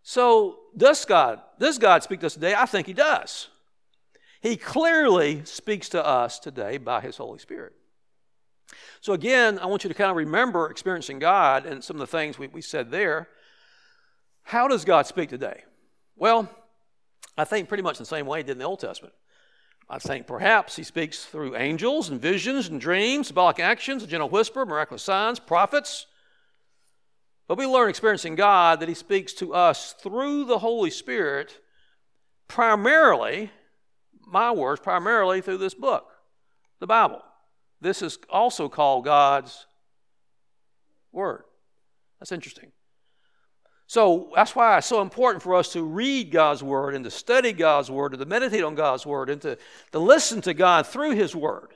So, 0.03 0.59
does 0.77 1.05
God, 1.05 1.41
does 1.59 1.79
God 1.79 2.03
speak 2.03 2.21
to 2.21 2.27
us 2.27 2.35
today? 2.35 2.55
I 2.55 2.67
think 2.67 2.87
he 2.87 2.93
does. 2.93 3.49
He 4.41 4.57
clearly 4.57 5.45
speaks 5.45 5.89
to 5.91 6.05
us 6.05 6.41
today 6.41 6.79
by 6.79 7.01
his 7.01 7.17
Holy 7.17 7.39
Spirit. 7.39 7.73
So, 9.01 9.13
again, 9.13 9.59
I 9.59 9.67
want 9.67 9.85
you 9.85 9.89
to 9.89 9.95
kind 9.95 10.11
of 10.11 10.17
remember 10.17 10.71
experiencing 10.71 11.21
God 11.21 11.67
and 11.67 11.85
some 11.85 11.97
of 11.97 12.01
the 12.01 12.07
things 12.07 12.39
we, 12.39 12.49
we 12.49 12.63
said 12.63 12.91
there. 12.91 13.29
How 14.43 14.67
does 14.67 14.85
God 14.85 15.07
speak 15.07 15.29
today? 15.29 15.63
Well, 16.17 16.51
I 17.39 17.45
think 17.45 17.69
pretty 17.69 17.83
much 17.83 17.99
the 17.99 18.05
same 18.05 18.27
way 18.27 18.41
he 18.41 18.43
did 18.43 18.53
in 18.53 18.59
the 18.59 18.65
Old 18.65 18.81
Testament. 18.81 19.15
I 19.89 19.99
think 19.99 20.27
perhaps 20.27 20.77
he 20.77 20.83
speaks 20.83 21.25
through 21.25 21.57
angels 21.57 22.09
and 22.09 22.21
visions 22.21 22.69
and 22.69 22.81
dreams, 22.81 23.29
symbolic 23.29 23.61
actions, 23.61 24.03
a 24.03 24.07
gentle 24.07 24.29
whisper, 24.29 24.65
miraculous 24.67 25.03
signs, 25.03 25.39
prophets. 25.39 26.07
But 27.53 27.59
we 27.59 27.67
learn 27.67 27.91
experiencing 27.91 28.35
God 28.35 28.81
that 28.81 28.89
he 28.89 28.95
speaks 28.95 29.35
to 29.35 29.53
us 29.53 29.93
through 30.01 30.47
the 30.47 30.57
Holy 30.57 30.89
Spirit, 30.89 31.61
primarily, 32.49 33.51
my 34.27 34.53
words, 34.53 34.81
primarily 34.81 35.43
through 35.43 35.59
this 35.59 35.75
book, 35.75 36.09
the 36.81 36.87
Bible. 36.87 37.21
This 37.79 38.01
is 38.01 38.17
also 38.31 38.71
called 38.71 39.05
God's 39.05 39.67
Word. 41.12 41.45
That's 42.19 42.33
interesting. 42.33 42.73
So 43.87 44.31
that's 44.35 44.57
why 44.57 44.79
it's 44.79 44.87
so 44.87 45.03
important 45.03 45.43
for 45.43 45.55
us 45.55 45.75
to 45.75 45.83
read 45.83 46.31
God's 46.31 46.62
Word 46.62 46.95
and 46.95 47.05
to 47.05 47.11
study 47.11 47.53
God's 47.53 47.91
Word 47.91 48.15
and 48.15 48.21
to 48.21 48.27
meditate 48.27 48.65
on 48.65 48.77
God's 48.77 49.05
Word 49.05 49.29
and 49.29 49.43
to, 49.43 49.59
to 49.91 49.99
listen 49.99 50.41
to 50.41 50.55
God 50.55 50.87
through 50.87 51.17
His 51.17 51.37
Word. 51.37 51.75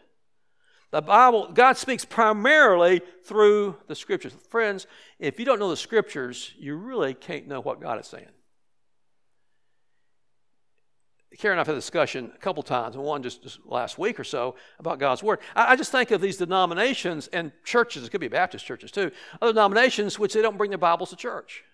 The 0.93 1.03
Bible, 1.03 1.51
God 1.53 1.77
speaks 1.77 2.05
primarily 2.05 3.01
through 3.25 3.77
the 3.89 3.95
Scriptures. 3.95 4.33
Friends, 4.51 4.87
if 5.19 5.39
you 5.39 5.45
don't 5.45 5.59
know 5.59 5.71
the 5.71 5.77
Scriptures, 5.77 6.55
you 6.59 6.77
really 6.77 7.13
can't 7.15 7.49
know 7.49 7.61
what 7.61 7.81
God 7.81 8.01
is 8.01 8.07
saying. 8.07 8.29
Karen 11.39 11.57
and 11.57 11.61
I've 11.61 11.67
had 11.67 11.75
a 11.75 11.79
discussion 11.79 12.33
a 12.35 12.39
couple 12.39 12.63
times, 12.63 12.95
and 12.95 13.05
one 13.05 13.23
just, 13.23 13.43
just 13.43 13.59
last 13.67 13.99
week 13.99 14.19
or 14.19 14.25
so, 14.25 14.55
about 14.79 14.99
God's 14.99 15.23
Word. 15.23 15.41
I, 15.55 15.73
I, 15.73 15.77
just 15.77 15.93
think 15.93 16.11
of 16.11 16.21
these 16.21 16.39
denominations 16.39 17.29
and 17.29 17.53
churches, 17.65 18.05
it 18.05 18.11
could 18.11 18.21
be 18.21 18.29
Baptist 18.29 18.65
churches 18.65 18.91
too, 18.91 19.11
other 19.43 19.53
denominations 19.53 20.19
which 20.19 20.33
they 20.33 20.41
don't 20.41 20.57
bring 20.57 20.71
their 20.71 20.79
Bibles 20.79 21.11
to 21.11 21.17
church. 21.17 21.65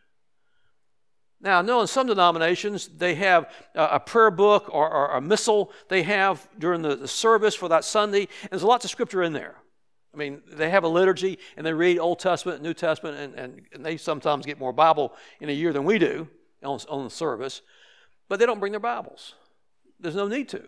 Now, 1.43 1.59
I 1.59 1.63
know 1.63 1.81
in 1.81 1.89
some 1.89 2.07
denominations 2.07 2.87
they 2.87 3.17
have 3.17 3.51
a, 3.75 3.99
prayer 3.99 4.31
book 4.31 4.73
or, 4.73 4.89
or, 4.89 5.17
a 5.17 5.21
missal 5.21 5.73
they 5.89 6.05
have 6.05 6.49
during 6.57 6.83
the, 6.83 6.95
the 6.95 7.09
service 7.09 7.57
for 7.57 7.69
that 7.69 7.85
Sunday, 7.85 8.29
and 8.43 8.51
there's 8.53 8.63
lots 8.63 8.85
of 8.85 8.93
scripture 8.93 9.25
in 9.25 9.33
there. 9.33 9.57
I 10.15 10.19
mean, 10.19 10.43
they 10.47 10.71
have 10.71 10.85
a 10.85 10.89
liturgy 10.89 11.41
and 11.57 11.67
they 11.67 11.73
read 11.73 11.99
Old 11.99 12.21
Testament, 12.21 12.63
New 12.63 12.75
Testament, 12.75 13.19
and, 13.19 13.35
and, 13.35 13.63
and 13.73 13.85
they 13.85 13.97
sometimes 13.97 14.47
get 14.47 14.61
more 14.61 14.73
Bible 14.73 15.15
in 15.41 15.49
a 15.49 15.53
year 15.53 15.73
than 15.73 15.83
we 15.85 15.99
do 15.99 16.29
on, 16.63 16.79
on 16.89 17.05
the 17.05 17.11
service, 17.11 17.61
but 18.29 18.39
they 18.39 18.47
don't 18.47 18.61
bring 18.61 18.73
their 18.73 18.81
Bibles. 18.81 19.35
There's 19.99 20.15
no 20.15 20.29
need 20.29 20.49
to. 20.51 20.63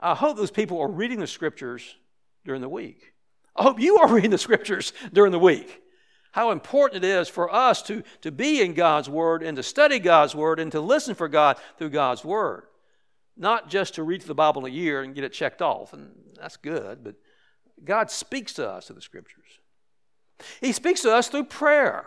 I 0.00 0.14
hope 0.14 0.36
those 0.38 0.50
people 0.50 0.80
are 0.80 0.88
reading 0.88 1.20
the 1.20 1.26
scriptures 1.26 1.96
during 2.44 2.62
the 2.62 2.68
week. 2.70 3.12
I 3.54 3.64
hope 3.64 3.80
you 3.80 3.98
are 3.98 4.08
reading 4.14 4.30
the 4.30 4.38
scriptures 4.38 4.94
during 5.12 5.32
the 5.32 5.38
week. 5.38 5.82
How 6.32 6.50
important 6.50 7.04
it 7.04 7.08
is 7.08 7.28
for 7.28 7.52
us 7.52 7.82
to, 7.82 8.02
to 8.20 8.30
be 8.30 8.60
in 8.60 8.74
God's 8.74 9.08
Word 9.08 9.42
and 9.42 9.56
to 9.56 9.62
study 9.62 9.98
God's 9.98 10.34
Word 10.34 10.60
and 10.60 10.70
to 10.72 10.80
listen 10.80 11.14
for 11.14 11.28
God 11.28 11.56
through 11.78 11.90
God's 11.90 12.24
Word. 12.24 12.64
Not 13.36 13.70
just 13.70 13.94
to 13.94 14.02
read 14.02 14.22
the 14.22 14.34
Bible 14.34 14.66
a 14.66 14.70
year 14.70 15.02
and 15.02 15.14
get 15.14 15.24
it 15.24 15.32
checked 15.32 15.62
off, 15.62 15.92
and 15.92 16.10
that's 16.38 16.56
good, 16.56 17.02
but 17.02 17.14
God 17.84 18.10
speaks 18.10 18.52
to 18.54 18.68
us 18.68 18.86
through 18.86 18.96
the 18.96 19.02
Scriptures. 19.02 19.60
He 20.60 20.72
speaks 20.72 21.02
to 21.02 21.14
us 21.14 21.28
through 21.28 21.44
prayer. 21.44 22.06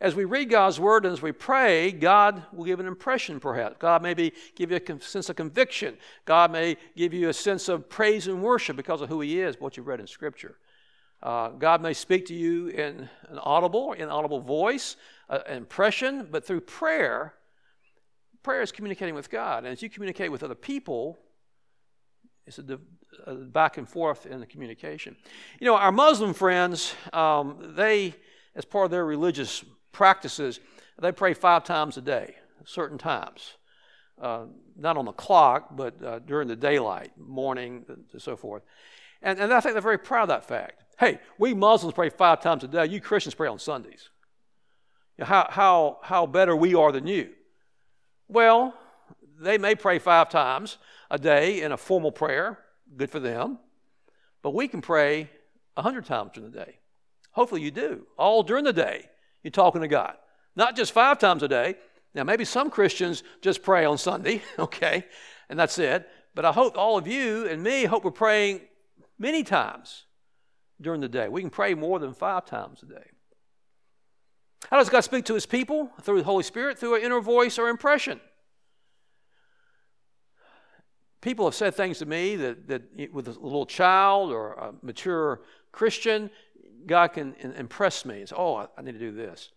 As 0.00 0.14
we 0.14 0.24
read 0.24 0.50
God's 0.50 0.80
word 0.80 1.06
and 1.06 1.12
as 1.12 1.22
we 1.22 1.32
pray, 1.32 1.92
God 1.92 2.42
will 2.52 2.64
give 2.64 2.80
an 2.80 2.86
impression, 2.86 3.40
perhaps. 3.40 3.76
God 3.78 4.02
maybe 4.02 4.32
give 4.54 4.70
you 4.70 4.76
a 4.76 5.00
sense 5.00 5.30
of 5.30 5.36
conviction. 5.36 5.96
God 6.24 6.50
may 6.50 6.76
give 6.96 7.14
you 7.14 7.28
a 7.28 7.32
sense 7.32 7.68
of 7.68 7.88
praise 7.88 8.26
and 8.26 8.42
worship 8.42 8.76
because 8.76 9.00
of 9.00 9.08
who 9.08 9.20
He 9.20 9.40
is, 9.40 9.60
what 9.60 9.76
you've 9.76 9.86
read 9.86 10.00
in 10.00 10.06
Scripture. 10.06 10.58
Uh, 11.24 11.48
God 11.48 11.80
may 11.80 11.94
speak 11.94 12.26
to 12.26 12.34
you 12.34 12.68
in 12.68 13.08
an 13.30 13.38
audible, 13.38 13.94
inaudible 13.94 14.40
voice, 14.40 14.96
uh, 15.30 15.38
an 15.46 15.56
impression, 15.56 16.28
but 16.30 16.46
through 16.46 16.60
prayer, 16.60 17.32
prayer 18.42 18.60
is 18.60 18.70
communicating 18.70 19.14
with 19.14 19.30
God. 19.30 19.64
And 19.64 19.68
as 19.68 19.82
you 19.82 19.88
communicate 19.88 20.30
with 20.30 20.42
other 20.42 20.54
people, 20.54 21.18
it's 22.46 22.58
a, 22.58 22.78
a 23.26 23.34
back 23.36 23.78
and 23.78 23.88
forth 23.88 24.26
in 24.26 24.38
the 24.38 24.46
communication. 24.46 25.16
You 25.60 25.66
know, 25.66 25.76
our 25.76 25.90
Muslim 25.90 26.34
friends, 26.34 26.94
um, 27.14 27.72
they, 27.74 28.14
as 28.54 28.66
part 28.66 28.84
of 28.84 28.90
their 28.90 29.06
religious 29.06 29.64
practices, 29.92 30.60
they 31.00 31.10
pray 31.10 31.32
five 31.32 31.64
times 31.64 31.96
a 31.96 32.02
day, 32.02 32.34
certain 32.66 32.98
times. 32.98 33.54
Uh, 34.20 34.44
not 34.76 34.98
on 34.98 35.06
the 35.06 35.12
clock, 35.12 35.74
but 35.74 36.00
uh, 36.04 36.18
during 36.20 36.48
the 36.48 36.54
daylight, 36.54 37.12
morning, 37.16 37.84
and 37.88 38.20
so 38.20 38.36
forth. 38.36 38.62
And, 39.22 39.40
and 39.40 39.52
I 39.54 39.60
think 39.60 39.72
they're 39.72 39.82
very 39.82 39.98
proud 39.98 40.24
of 40.24 40.28
that 40.28 40.44
fact. 40.46 40.83
Hey, 40.98 41.18
we 41.38 41.54
Muslims 41.54 41.94
pray 41.94 42.08
five 42.10 42.40
times 42.40 42.64
a 42.64 42.68
day. 42.68 42.86
You 42.86 43.00
Christians 43.00 43.34
pray 43.34 43.48
on 43.48 43.58
Sundays. 43.58 44.10
How, 45.20 45.46
how, 45.50 45.98
how 46.02 46.26
better 46.26 46.54
we 46.56 46.74
are 46.74 46.92
than 46.92 47.06
you? 47.06 47.30
Well, 48.28 48.74
they 49.38 49.58
may 49.58 49.74
pray 49.74 49.98
five 49.98 50.28
times 50.28 50.78
a 51.10 51.18
day 51.18 51.62
in 51.62 51.72
a 51.72 51.76
formal 51.76 52.12
prayer. 52.12 52.58
Good 52.96 53.10
for 53.10 53.20
them. 53.20 53.58
But 54.42 54.54
we 54.54 54.68
can 54.68 54.80
pray 54.80 55.30
a 55.76 55.82
hundred 55.82 56.04
times 56.06 56.32
during 56.34 56.50
the 56.50 56.58
day. 56.58 56.78
Hopefully 57.32 57.62
you 57.62 57.70
do. 57.70 58.06
All 58.16 58.42
during 58.42 58.64
the 58.64 58.72
day, 58.72 59.08
you're 59.42 59.50
talking 59.50 59.80
to 59.80 59.88
God. 59.88 60.16
Not 60.56 60.76
just 60.76 60.92
five 60.92 61.18
times 61.18 61.42
a 61.42 61.48
day. 61.48 61.76
Now, 62.14 62.22
maybe 62.22 62.44
some 62.44 62.70
Christians 62.70 63.24
just 63.40 63.62
pray 63.62 63.84
on 63.84 63.98
Sunday, 63.98 64.42
okay, 64.58 65.04
and 65.48 65.58
that's 65.58 65.78
it. 65.78 66.08
But 66.34 66.44
I 66.44 66.52
hope 66.52 66.78
all 66.78 66.96
of 66.96 67.08
you 67.08 67.48
and 67.48 67.62
me 67.62 67.84
hope 67.84 68.04
we're 68.04 68.12
praying 68.12 68.60
many 69.18 69.42
times 69.42 70.04
during 70.80 71.00
the 71.00 71.08
day. 71.08 71.28
We 71.28 71.40
can 71.40 71.50
pray 71.50 71.74
more 71.74 71.98
than 71.98 72.14
five 72.14 72.46
times 72.46 72.82
a 72.82 72.86
day. 72.86 73.06
How 74.70 74.78
does 74.78 74.88
God 74.88 75.02
speak 75.02 75.24
to 75.26 75.34
his 75.34 75.46
people? 75.46 75.90
Through 76.02 76.18
the 76.18 76.24
Holy 76.24 76.42
Spirit, 76.42 76.78
through 76.78 76.96
an 76.96 77.02
inner 77.02 77.20
voice 77.20 77.58
or 77.58 77.68
impression. 77.68 78.20
People 81.20 81.46
have 81.46 81.54
said 81.54 81.74
things 81.74 81.98
to 81.98 82.06
me 82.06 82.36
that, 82.36 82.68
that 82.68 83.12
with 83.12 83.28
a 83.28 83.32
little 83.32 83.66
child 83.66 84.30
or 84.30 84.52
a 84.52 84.74
mature 84.82 85.40
Christian, 85.72 86.30
God 86.86 87.08
can 87.08 87.34
impress 87.34 88.04
me. 88.04 88.20
It's, 88.20 88.32
oh, 88.36 88.68
I 88.76 88.82
need 88.82 88.92
to 88.92 88.98
do 88.98 89.12
this. 89.12 89.50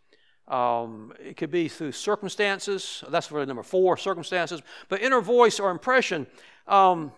Um, 0.47 1.12
it 1.19 1.36
could 1.36 1.51
be 1.51 1.67
through 1.67 1.91
circumstances. 1.91 3.03
That's 3.10 3.32
really 3.32 3.45
number 3.45 3.63
four, 3.63 3.97
circumstances. 3.97 4.62
But 4.88 5.01
inner 5.01 5.19
voice 5.19 5.60
or 5.60 5.71
impression, 5.71 6.25
um, 6.67 7.12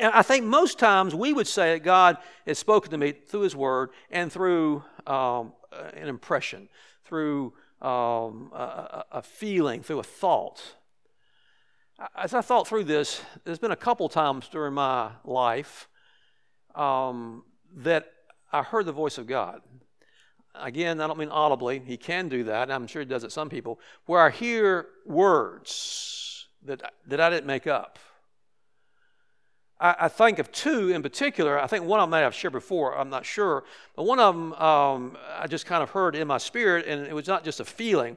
And 0.00 0.12
I 0.14 0.22
think 0.22 0.44
most 0.44 0.78
times 0.78 1.14
we 1.14 1.32
would 1.32 1.46
say 1.46 1.74
that 1.74 1.80
God 1.84 2.18
has 2.46 2.58
spoken 2.58 2.90
to 2.92 2.98
me 2.98 3.12
through 3.12 3.40
His 3.40 3.56
Word 3.56 3.90
and 4.10 4.32
through 4.32 4.84
um, 5.06 5.52
an 5.72 6.08
impression, 6.08 6.68
through 7.04 7.52
um, 7.82 8.50
a, 8.54 9.04
a 9.12 9.22
feeling, 9.22 9.82
through 9.82 9.98
a 9.98 10.04
thought. 10.04 10.62
As 12.16 12.32
I 12.32 12.42
thought 12.42 12.68
through 12.68 12.84
this, 12.84 13.22
there's 13.44 13.58
been 13.58 13.72
a 13.72 13.76
couple 13.76 14.08
times 14.08 14.48
during 14.48 14.74
my 14.74 15.10
life 15.24 15.88
um, 16.76 17.42
that 17.74 18.06
I 18.52 18.62
heard 18.62 18.86
the 18.86 18.92
voice 18.92 19.18
of 19.18 19.26
God. 19.26 19.62
Again, 20.54 21.00
I 21.00 21.06
don't 21.06 21.18
mean 21.18 21.28
audibly. 21.28 21.80
He 21.80 21.96
can 21.96 22.28
do 22.28 22.44
that. 22.44 22.70
I'm 22.70 22.86
sure 22.86 23.02
he 23.02 23.06
does 23.06 23.24
it 23.24 23.32
some 23.32 23.48
people. 23.48 23.80
Where 24.06 24.20
I 24.20 24.30
hear 24.30 24.86
words 25.06 26.46
that, 26.64 26.82
that 27.06 27.20
I 27.20 27.30
didn't 27.30 27.46
make 27.46 27.66
up. 27.66 27.98
I, 29.80 29.94
I, 30.00 30.08
think 30.08 30.38
of 30.38 30.50
two 30.50 30.90
in 30.90 31.02
particular. 31.02 31.58
I 31.58 31.66
think 31.66 31.84
one 31.84 32.00
of 32.00 32.08
them 32.08 32.14
I 32.14 32.20
have 32.20 32.34
shared 32.34 32.52
before. 32.52 32.98
I'm 32.98 33.10
not 33.10 33.24
sure. 33.24 33.64
But 33.94 34.04
one 34.04 34.18
of 34.18 34.34
them 34.34 34.52
um, 34.54 35.16
I 35.38 35.46
just 35.46 35.66
kind 35.66 35.82
of 35.82 35.90
heard 35.90 36.16
in 36.16 36.26
my 36.26 36.38
spirit, 36.38 36.86
and 36.86 37.06
it 37.06 37.14
was 37.14 37.26
not 37.26 37.44
just 37.44 37.60
a 37.60 37.64
feeling. 37.64 38.16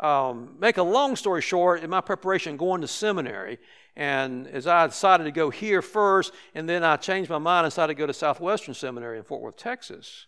Um, 0.00 0.56
make 0.58 0.76
a 0.76 0.82
long 0.82 1.16
story 1.16 1.40
short, 1.40 1.82
in 1.82 1.88
my 1.88 2.00
preparation 2.00 2.56
going 2.56 2.82
to 2.82 2.88
seminary, 2.88 3.58
and 3.96 4.46
as 4.48 4.66
I 4.66 4.86
decided 4.86 5.24
to 5.24 5.30
go 5.30 5.48
here 5.48 5.80
first, 5.80 6.32
and 6.54 6.68
then 6.68 6.84
I 6.84 6.96
changed 6.96 7.30
my 7.30 7.38
mind 7.38 7.64
and 7.64 7.72
decided 7.72 7.94
to 7.94 7.98
go 7.98 8.06
to 8.06 8.12
Southwestern 8.12 8.74
Seminary 8.74 9.16
in 9.16 9.24
Fort 9.24 9.40
Worth, 9.40 9.56
Texas. 9.56 10.26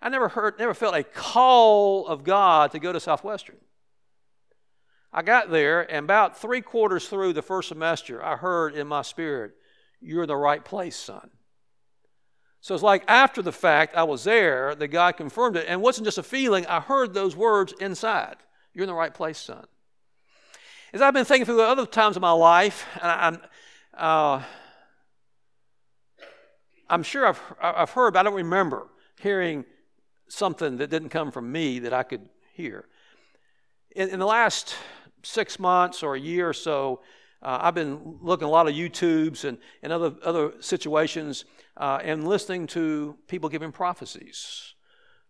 I 0.00 0.08
never 0.08 0.28
heard, 0.28 0.58
never 0.58 0.74
felt 0.74 0.94
a 0.94 1.02
call 1.02 2.06
of 2.06 2.22
God 2.22 2.70
to 2.72 2.78
go 2.78 2.92
to 2.92 3.00
Southwestern. 3.00 3.56
I 5.12 5.22
got 5.22 5.50
there, 5.50 5.82
and 5.82 6.04
about 6.04 6.38
three 6.38 6.60
quarters 6.60 7.08
through 7.08 7.32
the 7.32 7.42
first 7.42 7.68
semester, 7.68 8.24
I 8.24 8.36
heard 8.36 8.74
in 8.74 8.86
my 8.86 9.02
spirit, 9.02 9.52
You're 10.02 10.22
in 10.22 10.28
the 10.28 10.36
right 10.36 10.64
place, 10.64 10.96
son. 10.96 11.30
So 12.60 12.74
it's 12.74 12.82
like 12.82 13.04
after 13.08 13.42
the 13.42 13.52
fact, 13.52 13.96
I 13.96 14.04
was 14.04 14.24
there, 14.24 14.74
that 14.74 14.88
God 14.88 15.16
confirmed 15.16 15.56
it. 15.56 15.66
And 15.66 15.80
it 15.80 15.80
wasn't 15.80 16.06
just 16.06 16.18
a 16.18 16.22
feeling, 16.22 16.66
I 16.66 16.80
heard 16.80 17.14
those 17.14 17.34
words 17.34 17.72
inside. 17.80 18.36
You're 18.74 18.84
in 18.84 18.88
the 18.88 18.94
right 18.94 19.12
place, 19.12 19.38
son. 19.38 19.66
As 20.92 21.00
I've 21.00 21.14
been 21.14 21.24
thinking 21.24 21.46
through 21.46 21.56
the 21.56 21.62
other 21.62 21.86
times 21.86 22.16
of 22.16 22.22
my 22.22 22.32
life, 22.32 22.86
and 23.00 23.10
I'm, 23.10 23.40
uh, 23.96 24.42
I'm 26.88 27.02
sure 27.02 27.26
I've, 27.26 27.40
I've 27.60 27.90
heard, 27.90 28.12
but 28.14 28.20
I 28.20 28.22
don't 28.22 28.34
remember 28.34 28.86
hearing 29.20 29.64
something 30.28 30.76
that 30.78 30.90
didn't 30.90 31.08
come 31.08 31.30
from 31.30 31.50
me 31.50 31.78
that 31.80 31.92
I 31.92 32.02
could 32.02 32.28
hear. 32.52 32.86
In, 33.96 34.08
in 34.10 34.18
the 34.18 34.26
last 34.26 34.74
six 35.22 35.58
months 35.58 36.02
or 36.02 36.14
a 36.14 36.20
year 36.20 36.48
or 36.48 36.54
so, 36.54 37.00
uh, 37.42 37.58
I've 37.62 37.74
been 37.74 38.18
looking 38.20 38.46
a 38.46 38.50
lot 38.50 38.68
of 38.68 38.74
YouTubes 38.74 39.44
and, 39.44 39.58
and 39.82 39.92
other, 39.92 40.14
other 40.22 40.52
situations 40.60 41.44
uh, 41.76 41.98
and 42.02 42.26
listening 42.26 42.66
to 42.68 43.16
people 43.26 43.48
giving 43.48 43.72
prophecies 43.72 44.74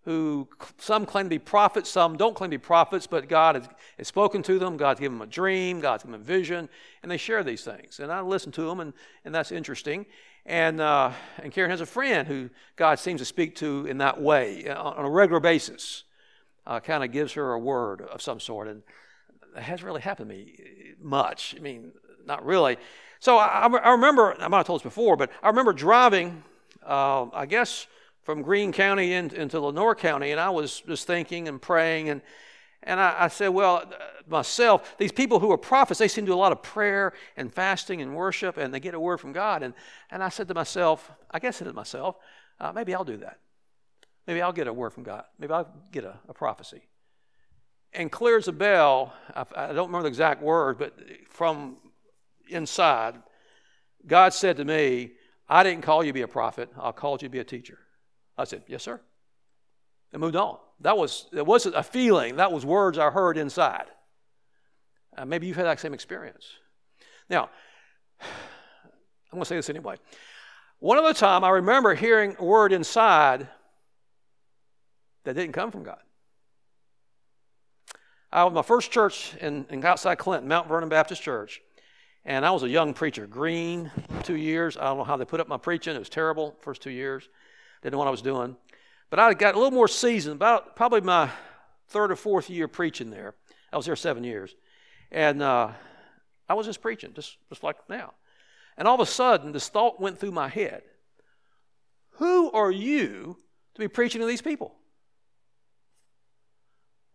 who 0.05 0.49
some 0.79 1.07
claim 1.07 1.27
to 1.27 1.31
be 1.31 1.39
prophets, 1.39 1.89
some 1.89 2.17
don't 2.17 2.35
claim 2.35 2.51
to 2.51 2.59
be 2.59 2.63
prophets, 2.63 3.07
but 3.07 3.29
God 3.29 3.55
has, 3.55 3.69
has 3.99 4.09
spoken 4.09 4.43
to 4.43 4.59
them. 4.59 4.77
God's 4.77 4.99
given 4.99 5.19
them 5.19 5.29
a 5.29 5.31
dream, 5.31 5.81
God's 5.81 6.03
given 6.03 6.13
them 6.13 6.21
a 6.23 6.25
vision, 6.25 6.69
and 7.03 7.11
they 7.11 7.17
share 7.17 7.45
these 7.45 7.63
things. 7.63 8.01
And 8.01 8.11
I 8.11 8.21
listen 8.21 8.51
to 8.53 8.63
them, 8.63 8.81
and, 8.81 8.93
and 9.25 9.35
that's 9.35 9.53
interesting. 9.53 10.07
And, 10.45 10.81
uh, 10.81 11.13
and 11.41 11.53
Karen 11.53 11.71
has 11.71 11.81
a 11.81 11.87
friend 11.87 12.27
who 12.27 12.51
God 12.75 12.99
seems 12.99 13.21
to 13.21 13.25
speak 13.25 13.55
to 13.57 13.87
in 13.87 13.99
that 13.99 14.21
way 14.21 14.67
uh, 14.69 14.83
on 14.83 15.05
a 15.05 15.11
regular 15.11 15.39
basis, 15.39 16.03
uh, 16.67 16.81
kind 16.81 17.05
of 17.05 17.13
gives 17.13 17.35
her 17.35 17.53
a 17.53 17.59
word 17.59 18.01
of 18.03 18.21
some 18.21 18.41
sort. 18.41 18.67
And 18.67 18.83
it 19.57 19.63
hasn't 19.63 19.87
really 19.87 20.01
happened 20.01 20.31
to 20.31 20.35
me 20.35 20.59
much. 21.01 21.55
I 21.57 21.61
mean, 21.61 21.93
not 22.27 22.45
really. 22.45 22.77
So 23.21 23.39
I, 23.39 23.67
I 23.67 23.91
remember, 23.93 24.35
I 24.41 24.49
might 24.49 24.59
have 24.59 24.67
told 24.67 24.81
this 24.81 24.85
before, 24.85 25.17
but 25.17 25.31
I 25.43 25.49
remember 25.49 25.73
driving, 25.73 26.43
uh, 26.85 27.27
I 27.33 27.47
guess, 27.47 27.87
from 28.23 28.43
Greene 28.43 28.73
County 28.73 29.13
in, 29.13 29.35
into 29.35 29.61
Lenoir 29.61 29.95
County, 29.95 30.31
and 30.31 30.41
I 30.41 30.51
was 30.51 30.81
just 30.81 31.07
thinking 31.07 31.49
and 31.49 31.61
praying, 31.61 32.09
and 32.09 32.23
and 32.85 32.99
I, 32.99 33.15
I, 33.21 33.29
said, 33.29 33.49
well, 33.49 33.85
myself, 34.27 34.97
these 34.99 35.13
people 35.13 35.39
who 35.39 35.53
are 35.53 35.59
prophets, 35.59 36.01
they 36.01 36.09
seem 36.09 36.25
to 36.27 36.33
do 36.33 36.35
a 36.35 36.37
lot 36.37 36.51
of 36.51 36.63
prayer 36.63 37.13
and 37.37 37.53
fasting 37.53 38.03
and 38.03 38.17
worship, 38.17 38.57
and 38.57 38.75
they 38.75 38.81
get 38.81 38.95
a 38.95 38.99
word 38.99 39.19
from 39.19 39.33
God. 39.33 39.63
And 39.63 39.73
and 40.11 40.23
I 40.23 40.29
said 40.29 40.49
to 40.49 40.55
myself, 40.55 41.11
I 41.31 41.39
guess 41.39 41.61
it 41.61 41.69
is 41.69 41.75
myself, 41.75 42.17
uh, 42.59 42.73
maybe 42.73 42.93
I'll 42.93 43.05
do 43.05 43.19
that. 43.19 43.39
Maybe 44.27 44.43
I'll 44.43 44.53
get 44.53 44.67
a 44.67 44.73
word 44.73 44.93
from 44.93 45.05
God. 45.05 45.25
Maybe 45.39 45.53
I'll 45.53 45.73
get 45.91 46.05
a, 46.05 46.19
a 46.29 46.35
prophecy. 46.35 46.83
And 47.93 48.11
clear 48.11 48.37
as 48.37 48.49
a 48.49 48.53
bell, 48.53 49.13
I, 49.35 49.45
I 49.55 49.67
don't 49.73 49.89
remember 49.89 50.03
the 50.03 50.09
exact 50.09 50.43
word, 50.43 50.79
but 50.79 50.99
from 51.29 51.77
inside, 52.49 53.17
God 54.07 54.33
said 54.33 54.57
to 54.57 54.65
me, 54.65 55.13
I 55.49 55.63
didn't 55.63 55.83
call 55.83 56.03
you 56.03 56.11
to 56.11 56.15
be 56.15 56.23
a 56.23 56.29
prophet, 56.29 56.71
I 56.81 56.93
called 56.93 57.23
you 57.23 57.29
to 57.29 57.33
be 57.33 57.39
a 57.39 57.45
teacher. 57.45 57.79
I 58.37 58.45
said, 58.45 58.63
Yes, 58.67 58.83
sir. 58.83 59.01
And 60.13 60.21
moved 60.21 60.37
on. 60.37 60.59
That 60.81 60.99
was, 60.99 61.27
it 61.33 61.47
wasn't 61.47 61.75
a 61.75 61.83
feeling, 61.83 62.37
that 62.37 62.53
was 62.53 62.67
words 62.67 62.99
I 62.99 63.11
heard 63.11 63.37
inside. 63.39 63.87
Uh, 65.17 65.25
maybe 65.25 65.47
you've 65.47 65.57
had 65.57 65.67
that 65.67 65.81
same 65.81 65.95
experience. 65.95 66.47
Now, 67.29 67.51
I'm 68.21 69.37
going 69.37 69.43
to 69.43 69.47
say 69.47 69.57
this 69.57 69.71
anyway. 69.71 69.97
One 70.79 70.99
other 70.99 71.15
time, 71.15 71.45
I 71.45 71.51
remember 71.51 71.95
hearing 71.95 72.37
a 72.39 72.45
word 72.45 72.73
inside 72.73 73.49
that 75.25 75.35
didn't 75.35 75.53
come 75.53 75.71
from 75.71 75.85
God. 75.85 76.01
I 78.33 78.45
was 78.45 78.53
my 78.53 78.63
first 78.63 78.91
church 78.91 79.35
in, 79.41 79.67
in 79.71 79.85
outside 79.85 80.17
Clinton, 80.17 80.49
Mount 80.49 80.69
Vernon 80.69 80.89
Baptist 80.89 81.23
Church. 81.23 81.61
And 82.25 82.47
I 82.47 82.53
was 82.53 82.63
a 82.63 82.69
young 82.69 82.95
preacher, 82.95 83.27
green, 83.27 83.91
two 84.23 84.37
years. 84.37 84.77
I 84.77 84.85
don't 84.85 84.99
know 84.99 85.05
how 85.05 85.17
they 85.17 85.25
put 85.25 85.41
up 85.41 85.49
my 85.49 85.57
preaching. 85.57 85.97
It 85.97 85.99
was 85.99 86.09
terrible, 86.09 86.55
first 86.61 86.81
two 86.81 86.91
years. 86.91 87.29
Didn't 87.83 87.93
know 87.93 87.99
what 87.99 88.07
I 88.07 88.13
was 88.13 88.23
doing. 88.23 88.57
But 89.11 89.19
I 89.19 89.35
got 89.35 89.55
a 89.55 89.59
little 89.59 89.73
more 89.73 89.89
seasoned, 89.89 90.37
about 90.37 90.77
probably 90.77 91.01
my 91.01 91.31
third 91.89 92.13
or 92.13 92.17
fourth 92.17 92.49
year 92.49 92.69
preaching 92.69 93.11
there. 93.11 93.35
I 93.73 93.77
was 93.77 93.87
there 93.87 93.97
seven 93.97 94.23
years. 94.23 94.55
And 95.11 95.43
uh, 95.43 95.73
I 96.49 96.55
was 96.55 96.67
just 96.67 96.81
preaching, 96.81 97.13
just, 97.13 97.37
just 97.49 97.63
like 97.63 97.77
now. 97.89 98.15
And 98.79 98.87
all 98.87 98.95
of 98.95 99.01
a 99.01 99.07
sudden, 99.07 99.53
this 99.53 99.69
thought 99.69 100.01
went 100.01 100.19
through 100.19 100.33
my 100.33 100.49
head 100.49 100.83
Who 102.13 102.51
are 102.53 102.71
you 102.71 103.37
to 103.75 103.81
be 103.81 103.89
preaching 103.89 104.21
to 104.21 104.27
these 104.27 104.43
people? 104.43 104.75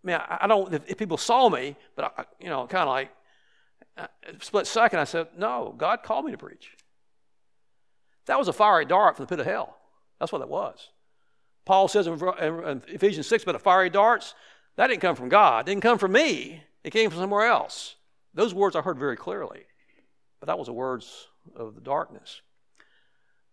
I 0.04 0.08
mean, 0.08 0.16
I, 0.18 0.38
I 0.42 0.48
don't, 0.48 0.74
if, 0.74 0.90
if, 0.90 0.98
people 0.98 1.18
saw 1.18 1.50
me, 1.50 1.76
but, 1.96 2.14
I, 2.18 2.26
you 2.40 2.50
know, 2.50 2.68
kind 2.68 2.84
of 2.84 2.90
like, 2.90 3.10
uh, 3.98 4.08
split 4.42 4.68
second, 4.68 5.00
I 5.00 5.04
said, 5.06 5.28
No, 5.38 5.74
God 5.78 6.04
called 6.04 6.26
me 6.26 6.32
to 6.32 6.38
preach. 6.38 6.72
That 8.26 8.38
was 8.38 8.48
a 8.48 8.54
fiery 8.54 8.86
dart 8.86 9.16
from 9.16 9.26
the 9.26 9.30
pit 9.30 9.40
of 9.40 9.46
hell. 9.46 9.78
That's 10.20 10.32
what 10.32 10.40
that 10.40 10.50
was. 10.50 10.90
Paul 11.66 11.88
says 11.88 12.08
in 12.08 12.82
Ephesians 12.88 13.28
6 13.28 13.44
about 13.44 13.54
the 13.54 13.60
fiery 13.60 13.90
darts, 13.90 14.36
that 14.78 14.88
didn't 14.88 15.02
come 15.02 15.16
from 15.16 15.30
God. 15.30 15.68
It 15.68 15.72
didn't 15.72 15.82
come 15.82 15.98
from 15.98 16.14
me. 16.14 16.64
It 16.84 16.92
came 16.92 17.10
from 17.10 17.20
somewhere 17.20 17.48
else. 17.48 17.96
Those 18.34 18.54
words 18.54 18.76
I 18.76 18.82
heard 18.82 19.00
very 19.00 19.18
clearly. 19.18 19.64
But 20.40 20.48
that 20.48 20.58
was 20.58 20.68
the 20.68 20.74
words 20.74 21.28
of 21.56 21.76
the 21.76 21.82
darkness. 21.82 22.42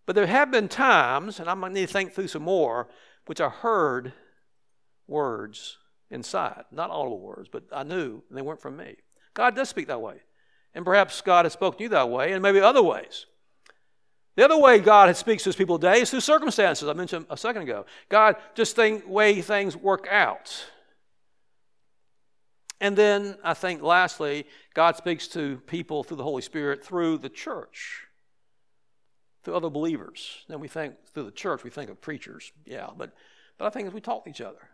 But 0.06 0.14
there 0.14 0.26
have 0.26 0.50
been 0.50 0.68
times, 0.68 1.40
and 1.40 1.48
I'm 1.48 1.60
going 1.60 1.74
to 1.74 1.80
need 1.80 1.86
to 1.86 1.92
think 1.92 2.12
through 2.12 2.28
some 2.28 2.42
more, 2.42 2.88
which 3.26 3.40
I 3.40 3.48
heard 3.48 4.12
words 5.06 5.78
inside. 6.10 6.64
Not 6.70 6.90
audible 6.90 7.20
words, 7.20 7.48
but 7.50 7.64
I 7.72 7.82
knew, 7.82 8.22
and 8.28 8.36
they 8.36 8.42
weren't 8.42 8.60
from 8.60 8.76
me. 8.76 8.96
God 9.32 9.56
does 9.56 9.68
speak 9.68 9.88
that 9.88 10.02
way. 10.02 10.20
And 10.74 10.84
perhaps 10.84 11.20
God 11.20 11.44
has 11.44 11.52
spoken 11.52 11.78
to 11.78 11.82
you 11.84 11.88
that 11.90 12.10
way, 12.10 12.32
and 12.32 12.42
maybe 12.42 12.60
other 12.60 12.82
ways. 12.82 13.26
The 14.36 14.44
other 14.44 14.58
way 14.58 14.80
God 14.80 15.14
speaks 15.16 15.44
to 15.44 15.50
his 15.50 15.56
people 15.56 15.78
today 15.78 16.00
is 16.00 16.10
through 16.10 16.20
circumstances. 16.20 16.88
I 16.88 16.92
mentioned 16.92 17.26
a 17.30 17.36
second 17.36 17.62
ago. 17.62 17.86
God 18.08 18.36
just 18.54 18.74
think 18.74 19.08
way 19.08 19.40
things 19.40 19.76
work 19.76 20.08
out. 20.10 20.66
And 22.80 22.96
then 22.98 23.36
I 23.44 23.54
think 23.54 23.82
lastly, 23.82 24.46
God 24.74 24.96
speaks 24.96 25.28
to 25.28 25.58
people 25.66 26.02
through 26.02 26.16
the 26.16 26.24
Holy 26.24 26.42
Spirit 26.42 26.84
through 26.84 27.18
the 27.18 27.28
church, 27.28 28.02
through 29.44 29.54
other 29.54 29.70
believers. 29.70 30.44
Then 30.48 30.58
we 30.58 30.68
think 30.68 30.94
through 31.14 31.24
the 31.24 31.30
church, 31.30 31.62
we 31.62 31.70
think 31.70 31.88
of 31.88 32.00
preachers, 32.00 32.52
yeah, 32.66 32.88
but, 32.96 33.14
but 33.56 33.66
I 33.66 33.70
think 33.70 33.86
as 33.86 33.94
we 33.94 34.00
talk 34.00 34.24
to 34.24 34.30
each 34.30 34.40
other 34.40 34.68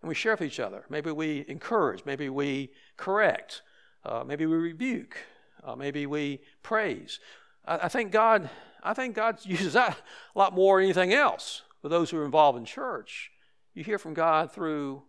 and 0.00 0.08
we 0.08 0.14
share 0.14 0.32
with 0.32 0.42
each 0.42 0.60
other, 0.60 0.84
maybe 0.88 1.10
we 1.10 1.44
encourage, 1.48 2.04
maybe 2.04 2.28
we 2.28 2.70
correct, 2.96 3.62
uh, 4.06 4.24
maybe 4.24 4.46
we 4.46 4.56
rebuke, 4.56 5.16
uh, 5.64 5.74
maybe 5.74 6.06
we 6.06 6.40
praise. 6.62 7.18
I, 7.66 7.78
I 7.78 7.88
think 7.88 8.12
God 8.12 8.48
I 8.82 8.94
think 8.94 9.14
God 9.16 9.38
uses 9.44 9.74
that 9.74 9.98
a 10.34 10.38
lot 10.38 10.54
more 10.54 10.78
than 10.78 10.84
anything 10.84 11.12
else 11.12 11.62
for 11.82 11.88
those 11.88 12.10
who 12.10 12.18
are 12.18 12.24
involved 12.24 12.58
in 12.58 12.64
church. 12.64 13.30
You 13.74 13.84
hear 13.84 13.98
from 13.98 14.14
God 14.14 14.52
through 14.52 15.02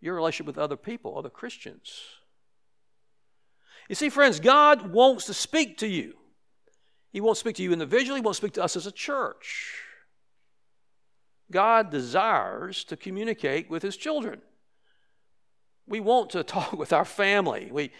your 0.00 0.14
relationship 0.14 0.46
with 0.46 0.58
other 0.58 0.76
people, 0.76 1.16
other 1.16 1.30
Christians. 1.30 2.00
You 3.88 3.94
see, 3.94 4.08
friends, 4.08 4.40
God 4.40 4.92
wants 4.92 5.26
to 5.26 5.34
speak 5.34 5.78
to 5.78 5.86
you. 5.86 6.14
He 7.12 7.20
won't 7.20 7.38
speak 7.38 7.56
to 7.56 7.62
you 7.62 7.72
individually, 7.72 8.20
He 8.20 8.24
won't 8.24 8.36
speak 8.36 8.54
to 8.54 8.64
us 8.64 8.76
as 8.76 8.86
a 8.86 8.92
church. 8.92 9.74
God 11.50 11.90
desires 11.90 12.84
to 12.84 12.96
communicate 12.96 13.70
with 13.70 13.82
His 13.82 13.96
children. 13.96 14.40
We 15.86 16.00
want 16.00 16.30
to 16.30 16.42
talk 16.42 16.72
with 16.72 16.92
our 16.92 17.04
family. 17.04 17.68
We, 17.70 17.92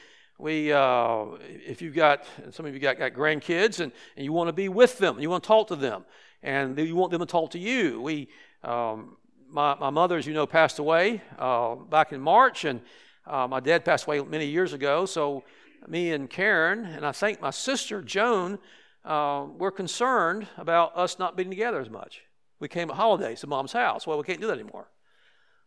We, 0.43 0.73
uh, 0.73 1.27
if 1.41 1.81
you've 1.81 1.95
got, 1.95 2.25
some 2.51 2.67
of 2.67 2.75
you 2.75 2.81
got, 2.81 2.99
got 2.99 3.13
grandkids 3.13 3.79
and, 3.79 3.93
and 4.17 4.25
you 4.25 4.33
want 4.33 4.49
to 4.49 4.53
be 4.53 4.69
with 4.69 4.99
them, 4.99 5.21
you 5.21 5.31
want 5.31 5.45
to 5.45 5.47
talk 5.47 5.69
to 5.69 5.77
them, 5.77 6.05
and 6.43 6.77
you 6.77 6.97
want 6.97 7.13
them 7.13 7.21
to 7.21 7.27
talk 7.27 7.53
to 7.53 7.61
you. 7.61 8.03
We, 8.03 8.29
um, 8.65 9.17
my, 9.49 9.77
my 9.77 9.91
mother, 9.91 10.17
as 10.17 10.27
you 10.27 10.35
know, 10.35 10.49
passed 10.49 10.81
away 10.81 11.23
uh, 11.39 11.77
back 11.77 12.13
in 12.13 12.21
March, 12.21 12.65
and 12.65 12.81
uh, 13.25 13.47
my 13.47 13.61
dad 13.61 13.85
passed 13.85 14.07
away 14.07 14.21
many 14.21 14.47
years 14.47 14.73
ago. 14.73 15.07
So 15.07 15.45
me 15.87 16.11
and 16.11 16.29
Karen, 16.29 16.87
and 16.87 17.07
I 17.07 17.13
think 17.13 17.41
my 17.41 17.51
sister 17.51 18.03
Joan, 18.03 18.59
uh, 19.05 19.47
were 19.57 19.71
concerned 19.71 20.49
about 20.57 20.97
us 20.97 21.21
not 21.21 21.37
being 21.37 21.51
together 21.51 21.81
as 21.81 21.89
much. 21.89 22.23
We 22.59 22.67
came 22.67 22.91
at 22.91 22.97
holidays 22.97 23.43
to 23.43 23.47
mom's 23.47 23.75
house. 23.75 24.09
Well, 24.09 24.19
we 24.19 24.25
can't 24.25 24.41
do 24.41 24.49
that 24.49 24.59
anymore. 24.59 24.89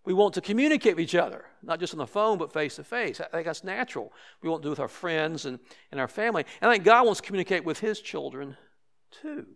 We 0.05 0.13
want 0.13 0.35
to 0.35 0.41
communicate 0.41 0.95
with 0.95 1.03
each 1.03 1.15
other, 1.15 1.45
not 1.63 1.79
just 1.79 1.93
on 1.93 1.97
the 1.97 2.07
phone, 2.07 2.37
but 2.37 2.53
face 2.53 2.75
to 2.75 2.83
face. 2.83 3.19
I 3.19 3.25
think 3.25 3.45
that's 3.45 3.63
natural. 3.63 4.13
We 4.41 4.49
want 4.49 4.61
to 4.61 4.67
do 4.67 4.69
with 4.69 4.79
our 4.79 4.87
friends 4.87 5.45
and, 5.45 5.59
and 5.91 5.99
our 5.99 6.07
family. 6.07 6.45
And 6.61 6.69
I 6.69 6.73
think 6.73 6.83
God 6.83 7.05
wants 7.05 7.21
to 7.21 7.25
communicate 7.25 7.65
with 7.65 7.79
His 7.79 7.99
children 7.99 8.55
too. 9.21 9.47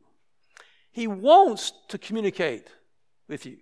He 0.92 1.06
wants 1.06 1.72
to 1.90 1.98
communicate 2.00 2.68
with 3.28 3.46
you 3.46 3.58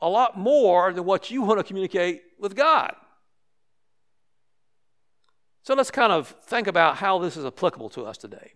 a 0.00 0.08
lot 0.08 0.36
more 0.36 0.92
than 0.92 1.04
what 1.04 1.30
you 1.30 1.42
want 1.42 1.60
to 1.60 1.64
communicate 1.64 2.22
with 2.38 2.56
God. 2.56 2.94
So 5.62 5.74
let's 5.74 5.90
kind 5.90 6.12
of 6.12 6.28
think 6.44 6.66
about 6.66 6.96
how 6.96 7.18
this 7.18 7.36
is 7.36 7.44
applicable 7.44 7.88
to 7.90 8.04
us 8.04 8.18
today. 8.18 8.52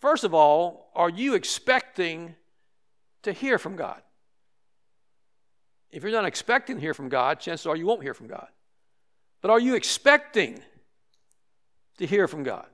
First 0.00 0.24
of 0.24 0.34
all, 0.34 0.90
are 0.94 1.08
you 1.08 1.34
expecting 1.34 2.34
to 3.22 3.32
hear 3.32 3.58
from 3.58 3.76
God? 3.76 4.02
If 5.92 6.02
you're 6.02 6.12
not 6.12 6.24
expecting 6.24 6.76
to 6.76 6.80
hear 6.80 6.94
from 6.94 7.10
God, 7.10 7.38
chances 7.38 7.66
are 7.66 7.76
you 7.76 7.86
won't 7.86 8.02
hear 8.02 8.14
from 8.14 8.26
God. 8.26 8.48
But 9.42 9.50
are 9.50 9.60
you 9.60 9.74
expecting 9.74 10.60
to 11.98 12.06
hear 12.06 12.26
from 12.26 12.42
God? 12.42 12.66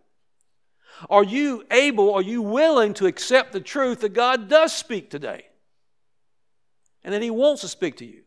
Are 1.11 1.25
you 1.25 1.65
able, 1.71 2.15
are 2.15 2.23
you 2.23 2.43
willing 2.43 2.95
to 2.95 3.07
accept 3.07 3.53
the 3.53 3.61
truth 3.61 4.01
that 4.01 4.15
God 4.15 4.49
does 4.49 4.73
speak 4.73 5.11
today? 5.11 5.47
And 7.03 7.13
that 7.13 7.23
He 7.23 7.31
wants 7.31 7.63
to 7.63 7.69
speak 7.69 7.97
to 7.99 8.05
you? 8.05 8.23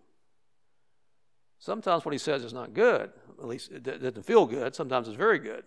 Sometimes 1.59 2.03
what 2.03 2.13
He 2.13 2.17
says 2.17 2.43
is 2.43 2.53
not 2.53 2.73
good. 2.73 3.11
At 3.39 3.47
least 3.47 3.71
it 3.71 3.83
doesn't 3.83 4.25
feel 4.25 4.45
good. 4.45 4.75
Sometimes 4.75 5.07
it's 5.07 5.17
very 5.17 5.39
good. 5.39 5.63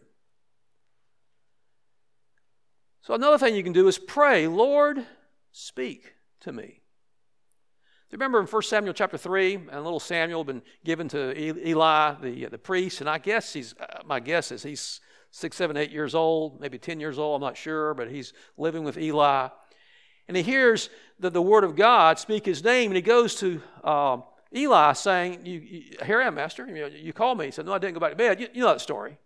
So 3.02 3.14
another 3.14 3.38
thing 3.38 3.54
you 3.54 3.62
can 3.62 3.72
do 3.72 3.86
is 3.88 3.98
pray, 3.98 4.46
Lord, 4.46 5.04
speak 5.52 6.14
to 6.40 6.52
me. 6.52 6.83
Remember 8.14 8.38
in 8.38 8.46
1 8.46 8.62
Samuel 8.62 8.94
chapter 8.94 9.18
3, 9.18 9.54
and 9.54 9.82
little 9.82 9.98
Samuel 9.98 10.40
had 10.40 10.46
been 10.46 10.62
given 10.84 11.08
to 11.08 11.36
Eli, 11.36 12.14
the, 12.22 12.46
the 12.46 12.58
priest, 12.58 13.00
and 13.00 13.10
I 13.10 13.18
guess 13.18 13.52
he's, 13.52 13.74
uh, 13.80 14.02
my 14.06 14.20
guess 14.20 14.52
is 14.52 14.62
he's 14.62 15.00
six, 15.32 15.56
seven, 15.56 15.76
eight 15.76 15.90
years 15.90 16.14
old, 16.14 16.60
maybe 16.60 16.78
10 16.78 17.00
years 17.00 17.18
old, 17.18 17.34
I'm 17.34 17.44
not 17.44 17.56
sure, 17.56 17.92
but 17.92 18.08
he's 18.08 18.32
living 18.56 18.84
with 18.84 18.96
Eli. 18.96 19.48
And 20.28 20.36
he 20.36 20.44
hears 20.44 20.90
the, 21.18 21.28
the 21.28 21.42
word 21.42 21.64
of 21.64 21.74
God 21.74 22.20
speak 22.20 22.46
his 22.46 22.62
name, 22.62 22.92
and 22.92 22.96
he 22.96 23.02
goes 23.02 23.34
to 23.40 23.60
uh, 23.82 24.18
Eli 24.54 24.92
saying, 24.92 25.44
you, 25.44 25.58
you, 25.58 25.82
Here 26.06 26.22
I 26.22 26.28
am, 26.28 26.36
Master. 26.36 26.68
You, 26.68 26.86
you 26.86 27.12
called 27.12 27.38
me. 27.38 27.46
He 27.46 27.50
said, 27.50 27.66
No, 27.66 27.72
I 27.72 27.78
didn't 27.78 27.94
go 27.94 28.00
back 28.00 28.12
to 28.12 28.16
bed. 28.16 28.38
You, 28.38 28.46
you 28.54 28.60
know 28.60 28.68
that 28.68 28.80
story. 28.80 29.18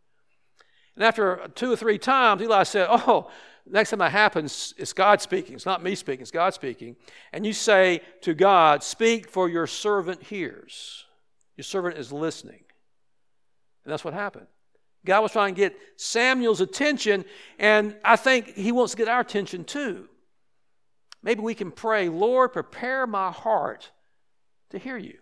And 0.97 1.05
after 1.05 1.47
two 1.55 1.73
or 1.73 1.77
three 1.77 1.99
times, 1.99 2.41
Eli 2.41 2.63
said, 2.63 2.87
Oh, 2.91 3.31
next 3.71 3.91
time 3.91 3.99
that 4.01 4.13
happens, 4.13 4.75
it's 4.77 4.93
God 4.93 5.21
speaking. 5.21 5.55
It's 5.55 5.67
not 5.67 5.83
me 5.83 5.95
speaking, 5.95 6.23
it's 6.23 6.31
God 6.31 6.55
speaking. 6.55 6.97
And 7.33 7.47
you 7.47 7.53
say 7.53 8.01
to 8.23 8.35
God, 8.35 8.83
Speak, 8.83 9.29
for 9.29 9.49
your 9.49 9.67
servant 9.67 10.23
hears. 10.23 11.05
Your 11.57 11.65
servant 11.65 11.99
is 11.99 12.13
listening. 12.13 12.63
And 13.85 13.93
that's 13.93 14.05
what 14.05 14.15
happened. 14.15 14.47
God 15.05 15.23
was 15.23 15.33
trying 15.33 15.55
to 15.55 15.61
get 15.61 15.77
Samuel's 15.97 16.61
attention, 16.61 17.25
and 17.59 17.97
I 18.05 18.17
think 18.17 18.55
he 18.55 18.73
wants 18.73 18.93
to 18.93 18.99
get 18.99 19.09
our 19.09 19.21
attention 19.21 19.65
too. 19.65 20.09
Maybe 21.23 21.41
we 21.41 21.55
can 21.55 21.71
pray, 21.71 22.09
Lord, 22.09 22.53
prepare 22.53 23.07
my 23.07 23.31
heart 23.31 23.91
to 24.71 24.79
hear 24.79 24.97
you. 24.97 25.19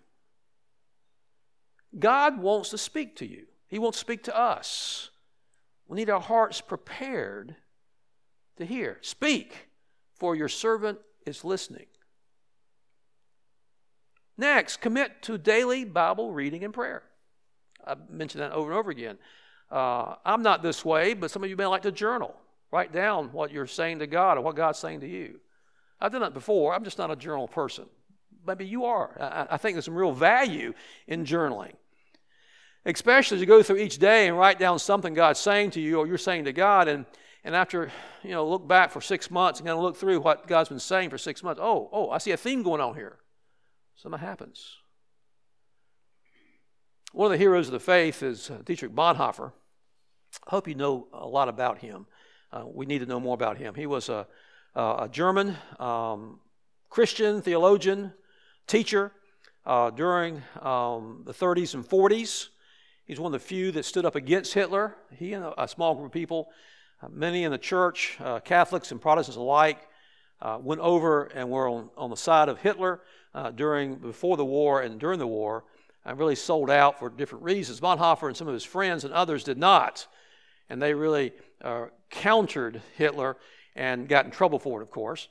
God 1.98 2.38
wants 2.38 2.70
to 2.70 2.78
speak 2.78 3.16
to 3.16 3.26
you, 3.26 3.46
He 3.68 3.78
wants 3.78 3.98
to 3.98 4.00
speak 4.00 4.24
to 4.24 4.36
us. 4.36 5.10
We 5.88 5.96
need 5.96 6.10
our 6.10 6.20
hearts 6.20 6.60
prepared 6.60 7.54
to 8.56 8.66
hear. 8.66 8.98
Speak, 9.02 9.68
for 10.14 10.34
your 10.34 10.48
servant 10.48 10.98
is 11.24 11.44
listening. 11.44 11.86
Next, 14.38 14.78
commit 14.78 15.22
to 15.22 15.38
daily 15.38 15.84
Bible 15.84 16.32
reading 16.32 16.64
and 16.64 16.72
prayer. 16.72 17.02
I've 17.86 18.10
mentioned 18.10 18.42
that 18.42 18.52
over 18.52 18.70
and 18.70 18.78
over 18.78 18.90
again. 18.90 19.18
Uh, 19.70 20.16
I'm 20.24 20.42
not 20.42 20.62
this 20.62 20.84
way, 20.84 21.14
but 21.14 21.30
some 21.30 21.42
of 21.42 21.50
you 21.50 21.56
may 21.56 21.66
like 21.66 21.82
to 21.82 21.92
journal. 21.92 22.34
Write 22.70 22.92
down 22.92 23.32
what 23.32 23.52
you're 23.52 23.66
saying 23.66 24.00
to 24.00 24.06
God 24.06 24.38
or 24.38 24.42
what 24.42 24.56
God's 24.56 24.78
saying 24.78 25.00
to 25.00 25.08
you. 25.08 25.40
I've 26.00 26.12
done 26.12 26.20
that 26.20 26.34
before. 26.34 26.74
I'm 26.74 26.84
just 26.84 26.98
not 26.98 27.10
a 27.10 27.16
journal 27.16 27.48
person. 27.48 27.86
Maybe 28.46 28.66
you 28.66 28.84
are. 28.84 29.16
I, 29.18 29.54
I 29.54 29.56
think 29.56 29.74
there's 29.74 29.86
some 29.86 29.94
real 29.94 30.12
value 30.12 30.74
in 31.06 31.24
journaling. 31.24 31.72
Especially 32.84 33.36
as 33.36 33.40
you 33.40 33.46
go 33.46 33.62
through 33.62 33.78
each 33.78 33.98
day 33.98 34.28
and 34.28 34.38
write 34.38 34.58
down 34.58 34.78
something 34.78 35.14
God's 35.14 35.40
saying 35.40 35.70
to 35.72 35.80
you 35.80 35.98
or 35.98 36.06
you're 36.06 36.18
saying 36.18 36.44
to 36.44 36.52
God, 36.52 36.86
and, 36.86 37.06
and 37.46 37.54
after, 37.54 37.92
you 38.24 38.32
know, 38.32 38.44
look 38.44 38.66
back 38.66 38.90
for 38.90 39.00
six 39.00 39.30
months 39.30 39.60
and 39.60 39.68
kind 39.68 39.78
of 39.78 39.82
look 39.84 39.96
through 39.96 40.18
what 40.18 40.48
God's 40.48 40.68
been 40.68 40.80
saying 40.80 41.10
for 41.10 41.16
six 41.16 41.44
months. 41.44 41.60
Oh, 41.62 41.88
oh, 41.92 42.10
I 42.10 42.18
see 42.18 42.32
a 42.32 42.36
theme 42.36 42.64
going 42.64 42.80
on 42.80 42.96
here. 42.96 43.18
Something 43.94 44.20
happens. 44.20 44.78
One 47.12 47.26
of 47.26 47.30
the 47.30 47.38
heroes 47.38 47.68
of 47.68 47.72
the 47.72 47.78
faith 47.78 48.24
is 48.24 48.50
uh, 48.50 48.62
Dietrich 48.64 48.92
Bonhoeffer. 48.92 49.52
I 50.44 50.50
hope 50.50 50.66
you 50.66 50.74
know 50.74 51.06
a 51.12 51.28
lot 51.28 51.48
about 51.48 51.78
him. 51.78 52.06
Uh, 52.52 52.64
we 52.66 52.84
need 52.84 52.98
to 52.98 53.06
know 53.06 53.20
more 53.20 53.34
about 53.34 53.58
him. 53.58 53.76
He 53.76 53.86
was 53.86 54.08
a, 54.08 54.26
a 54.74 55.08
German 55.08 55.56
um, 55.78 56.40
Christian 56.90 57.42
theologian, 57.42 58.12
teacher 58.66 59.12
uh, 59.64 59.90
during 59.90 60.42
um, 60.60 61.22
the 61.24 61.32
30s 61.32 61.74
and 61.74 61.88
40s. 61.88 62.48
He's 63.04 63.20
one 63.20 63.32
of 63.32 63.40
the 63.40 63.46
few 63.46 63.70
that 63.70 63.84
stood 63.84 64.04
up 64.04 64.16
against 64.16 64.52
Hitler. 64.52 64.96
He 65.12 65.32
and 65.32 65.44
a, 65.44 65.62
a 65.62 65.68
small 65.68 65.94
group 65.94 66.06
of 66.06 66.12
people, 66.12 66.48
many 67.10 67.44
in 67.44 67.50
the 67.50 67.58
church, 67.58 68.16
uh, 68.20 68.40
Catholics 68.40 68.90
and 68.90 69.00
Protestants 69.00 69.36
alike, 69.36 69.78
uh, 70.40 70.58
went 70.60 70.80
over 70.80 71.24
and 71.24 71.50
were 71.50 71.68
on, 71.68 71.90
on 71.96 72.10
the 72.10 72.16
side 72.16 72.48
of 72.48 72.58
Hitler 72.58 73.00
uh, 73.34 73.50
during 73.50 73.96
before 73.96 74.36
the 74.36 74.44
war 74.44 74.82
and 74.82 74.98
during 74.98 75.18
the 75.18 75.26
war, 75.26 75.64
and 76.04 76.18
really 76.18 76.34
sold 76.34 76.70
out 76.70 76.98
for 76.98 77.10
different 77.10 77.44
reasons. 77.44 77.80
Bonhoeffer 77.80 78.28
and 78.28 78.36
some 78.36 78.48
of 78.48 78.54
his 78.54 78.64
friends 78.64 79.04
and 79.04 79.12
others 79.12 79.44
did 79.44 79.58
not, 79.58 80.06
and 80.68 80.80
they 80.80 80.94
really 80.94 81.32
uh, 81.62 81.86
countered 82.10 82.82
Hitler 82.96 83.36
and 83.74 84.08
got 84.08 84.24
in 84.24 84.30
trouble 84.30 84.58
for 84.58 84.80
it, 84.80 84.82
of 84.82 84.90
course. 84.90 85.28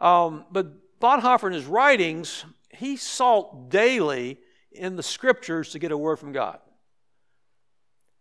Um, 0.00 0.44
but 0.50 0.98
Bonhoeffer 1.00 1.46
in 1.46 1.52
his 1.52 1.66
writings, 1.66 2.44
he 2.70 2.96
sought 2.96 3.70
daily 3.70 4.38
in 4.72 4.96
the 4.96 5.02
scriptures 5.02 5.70
to 5.70 5.78
get 5.78 5.92
a 5.92 5.96
word 5.96 6.16
from 6.16 6.32
God. 6.32 6.58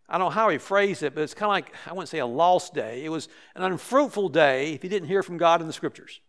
I 0.08 0.18
don't 0.18 0.28
know 0.28 0.32
how 0.32 0.50
he 0.50 0.58
phrased 0.58 1.02
it, 1.04 1.16
but 1.16 1.22
it's 1.22 1.34
kind 1.34 1.50
of 1.50 1.52
like, 1.52 1.74
I 1.88 1.94
wouldn't 1.94 2.10
say 2.10 2.20
a 2.20 2.26
lost 2.26 2.74
day. 2.74 3.04
It 3.04 3.10
was 3.10 3.28
an 3.56 3.64
unfruitful 3.64 4.30
day 4.30 4.74
if 4.74 4.82
he 4.82 4.90
didn't 4.90 5.08
hear 5.08 5.24
from 5.24 5.38
God 5.38 5.62
in 5.62 5.68
the 5.68 5.74
scriptures. 5.74 6.22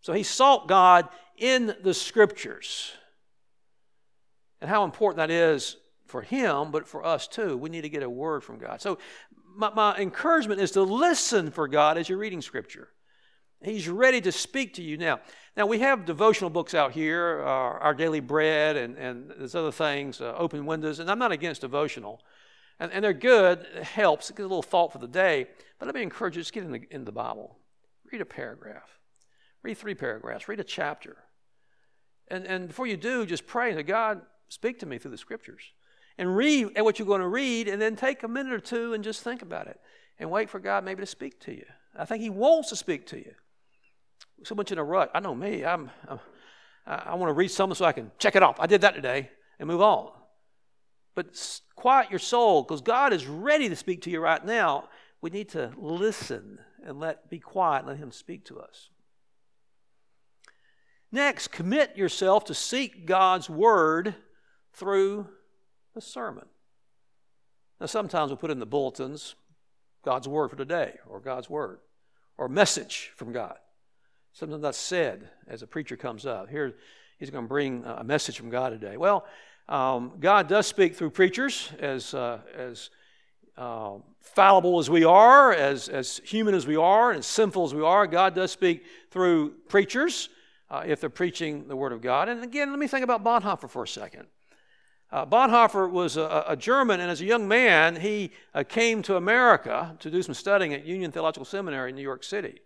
So 0.00 0.14
he 0.14 0.22
sought 0.22 0.66
God 0.66 1.08
in 1.36 1.74
the 1.82 1.92
scriptures. 1.92 2.92
And 4.60 4.70
how 4.70 4.84
important 4.84 5.18
that 5.18 5.30
is 5.30 5.76
for 6.06 6.22
him, 6.22 6.70
but 6.70 6.88
for 6.88 7.04
us 7.04 7.28
too. 7.28 7.56
We 7.56 7.68
need 7.68 7.82
to 7.82 7.88
get 7.88 8.02
a 8.02 8.10
word 8.10 8.42
from 8.42 8.58
God. 8.58 8.80
So 8.80 8.98
my, 9.56 9.70
my 9.74 9.96
encouragement 9.96 10.60
is 10.60 10.70
to 10.72 10.82
listen 10.82 11.50
for 11.50 11.68
God 11.68 11.98
as 11.98 12.08
you're 12.08 12.18
reading 12.18 12.40
scripture. 12.40 12.88
He's 13.62 13.88
ready 13.88 14.22
to 14.22 14.32
speak 14.32 14.74
to 14.74 14.82
you 14.82 14.96
now. 14.96 15.20
Now, 15.56 15.66
we 15.66 15.80
have 15.80 16.06
devotional 16.06 16.48
books 16.48 16.72
out 16.72 16.92
here, 16.92 17.42
uh, 17.44 17.50
Our 17.50 17.92
Daily 17.92 18.20
Bread, 18.20 18.76
and, 18.76 18.96
and 18.96 19.30
there's 19.36 19.54
other 19.54 19.72
things, 19.72 20.20
uh, 20.20 20.34
Open 20.38 20.64
Windows, 20.64 20.98
and 20.98 21.10
I'm 21.10 21.18
not 21.18 21.32
against 21.32 21.60
devotional. 21.60 22.22
And, 22.78 22.90
and 22.90 23.04
they're 23.04 23.12
good, 23.12 23.66
it 23.74 23.84
helps, 23.84 24.30
it 24.30 24.36
gives 24.36 24.46
a 24.46 24.48
little 24.48 24.62
thought 24.62 24.92
for 24.92 24.98
the 24.98 25.08
day. 25.08 25.48
But 25.78 25.86
let 25.86 25.94
me 25.94 26.02
encourage 26.02 26.36
you 26.36 26.42
just 26.42 26.54
get 26.54 26.64
in 26.64 26.72
the, 26.72 26.80
in 26.90 27.04
the 27.04 27.12
Bible. 27.12 27.58
Read 28.10 28.22
a 28.22 28.26
paragraph, 28.26 28.98
read 29.62 29.76
three 29.76 29.94
paragraphs, 29.94 30.48
read 30.48 30.60
a 30.60 30.64
chapter. 30.64 31.18
And, 32.28 32.46
and 32.46 32.68
before 32.68 32.86
you 32.86 32.96
do, 32.96 33.26
just 33.26 33.46
pray 33.46 33.74
to 33.74 33.82
God, 33.82 34.22
speak 34.48 34.78
to 34.78 34.86
me 34.86 34.96
through 34.96 35.10
the 35.10 35.18
scriptures. 35.18 35.62
And 36.16 36.34
read 36.34 36.80
what 36.80 36.98
you're 36.98 37.06
going 37.06 37.20
to 37.20 37.28
read, 37.28 37.68
and 37.68 37.80
then 37.80 37.96
take 37.96 38.22
a 38.22 38.28
minute 38.28 38.52
or 38.52 38.60
two 38.60 38.94
and 38.94 39.04
just 39.04 39.22
think 39.22 39.42
about 39.42 39.66
it. 39.66 39.78
And 40.18 40.30
wait 40.30 40.48
for 40.48 40.60
God 40.60 40.84
maybe 40.84 41.00
to 41.00 41.06
speak 41.06 41.40
to 41.40 41.52
you. 41.52 41.64
I 41.98 42.04
think 42.04 42.22
He 42.22 42.30
wants 42.30 42.70
to 42.70 42.76
speak 42.76 43.06
to 43.08 43.18
you 43.18 43.34
so 44.42 44.54
much 44.54 44.72
in 44.72 44.78
a 44.78 44.84
rut. 44.84 45.10
I 45.14 45.20
know 45.20 45.34
me. 45.34 45.64
I'm, 45.64 45.90
I'm 46.08 46.20
I 46.86 47.14
want 47.14 47.30
to 47.30 47.34
read 47.34 47.50
something 47.50 47.74
so 47.74 47.84
I 47.84 47.92
can 47.92 48.10
check 48.18 48.34
it 48.34 48.42
off. 48.42 48.56
I 48.58 48.66
did 48.66 48.80
that 48.80 48.94
today 48.94 49.30
and 49.58 49.68
move 49.68 49.80
on. 49.80 50.10
But 51.14 51.60
quiet 51.76 52.10
your 52.10 52.18
soul 52.18 52.62
because 52.62 52.80
God 52.80 53.12
is 53.12 53.26
ready 53.26 53.68
to 53.68 53.76
speak 53.76 54.02
to 54.02 54.10
you 54.10 54.20
right 54.20 54.44
now. 54.44 54.88
We 55.20 55.30
need 55.30 55.50
to 55.50 55.72
listen 55.76 56.58
and 56.84 56.98
let 56.98 57.28
be 57.28 57.38
quiet 57.38 57.80
and 57.80 57.88
let 57.88 57.98
Him 57.98 58.10
speak 58.10 58.44
to 58.46 58.58
us. 58.58 58.88
Next, 61.12 61.48
commit 61.48 61.96
yourself 61.96 62.44
to 62.46 62.54
seek 62.54 63.06
God's 63.06 63.50
word 63.50 64.14
through 64.72 65.28
the 65.94 66.00
sermon. 66.00 66.46
Now, 67.80 67.86
sometimes 67.86 68.30
we 68.30 68.36
put 68.36 68.50
in 68.50 68.60
the 68.60 68.66
bulletins 68.66 69.34
God's 70.04 70.26
word 70.26 70.50
for 70.50 70.56
today, 70.56 70.94
or 71.06 71.20
God's 71.20 71.50
word, 71.50 71.80
or 72.38 72.48
message 72.48 73.12
from 73.16 73.32
God. 73.32 73.56
Something 74.32 74.60
that's 74.60 74.78
said 74.78 75.28
as 75.48 75.62
a 75.62 75.66
preacher 75.66 75.96
comes 75.96 76.24
up. 76.24 76.48
Here, 76.48 76.74
he's 77.18 77.30
going 77.30 77.44
to 77.44 77.48
bring 77.48 77.84
a 77.84 78.04
message 78.04 78.36
from 78.36 78.50
God 78.50 78.70
today. 78.70 78.96
Well, 78.96 79.26
um, 79.68 80.12
God 80.18 80.48
does 80.48 80.66
speak 80.66 80.96
through 80.96 81.10
preachers, 81.10 81.72
as, 81.78 82.12
uh, 82.14 82.40
as 82.56 82.90
uh, 83.56 83.98
fallible 84.20 84.78
as 84.78 84.90
we 84.90 85.04
are, 85.04 85.52
as, 85.52 85.88
as 85.88 86.20
human 86.24 86.54
as 86.54 86.66
we 86.66 86.76
are, 86.76 87.10
and 87.10 87.20
as 87.20 87.26
sinful 87.26 87.64
as 87.64 87.74
we 87.74 87.82
are. 87.82 88.06
God 88.06 88.34
does 88.34 88.50
speak 88.50 88.84
through 89.10 89.50
preachers 89.68 90.28
uh, 90.70 90.82
if 90.86 91.00
they're 91.00 91.10
preaching 91.10 91.68
the 91.68 91.76
Word 91.76 91.92
of 91.92 92.00
God. 92.00 92.28
And 92.28 92.42
again, 92.42 92.70
let 92.70 92.78
me 92.78 92.86
think 92.86 93.04
about 93.04 93.22
Bonhoeffer 93.22 93.68
for 93.68 93.84
a 93.84 93.88
second. 93.88 94.26
Uh, 95.12 95.26
Bonhoeffer 95.26 95.90
was 95.90 96.16
a, 96.16 96.44
a, 96.48 96.56
German, 96.56 97.00
and 97.00 97.10
as 97.10 97.20
a 97.20 97.24
young 97.24 97.48
man, 97.48 97.96
he 97.96 98.30
uh, 98.54 98.62
came 98.62 99.02
to 99.02 99.16
America 99.16 99.96
to 99.98 100.10
do 100.10 100.22
some 100.22 100.34
studying 100.34 100.72
at 100.72 100.84
Union 100.86 101.10
Theological 101.10 101.44
Seminary 101.44 101.90
in 101.90 101.96
New 101.96 102.02
York 102.02 102.22
City. 102.22 102.60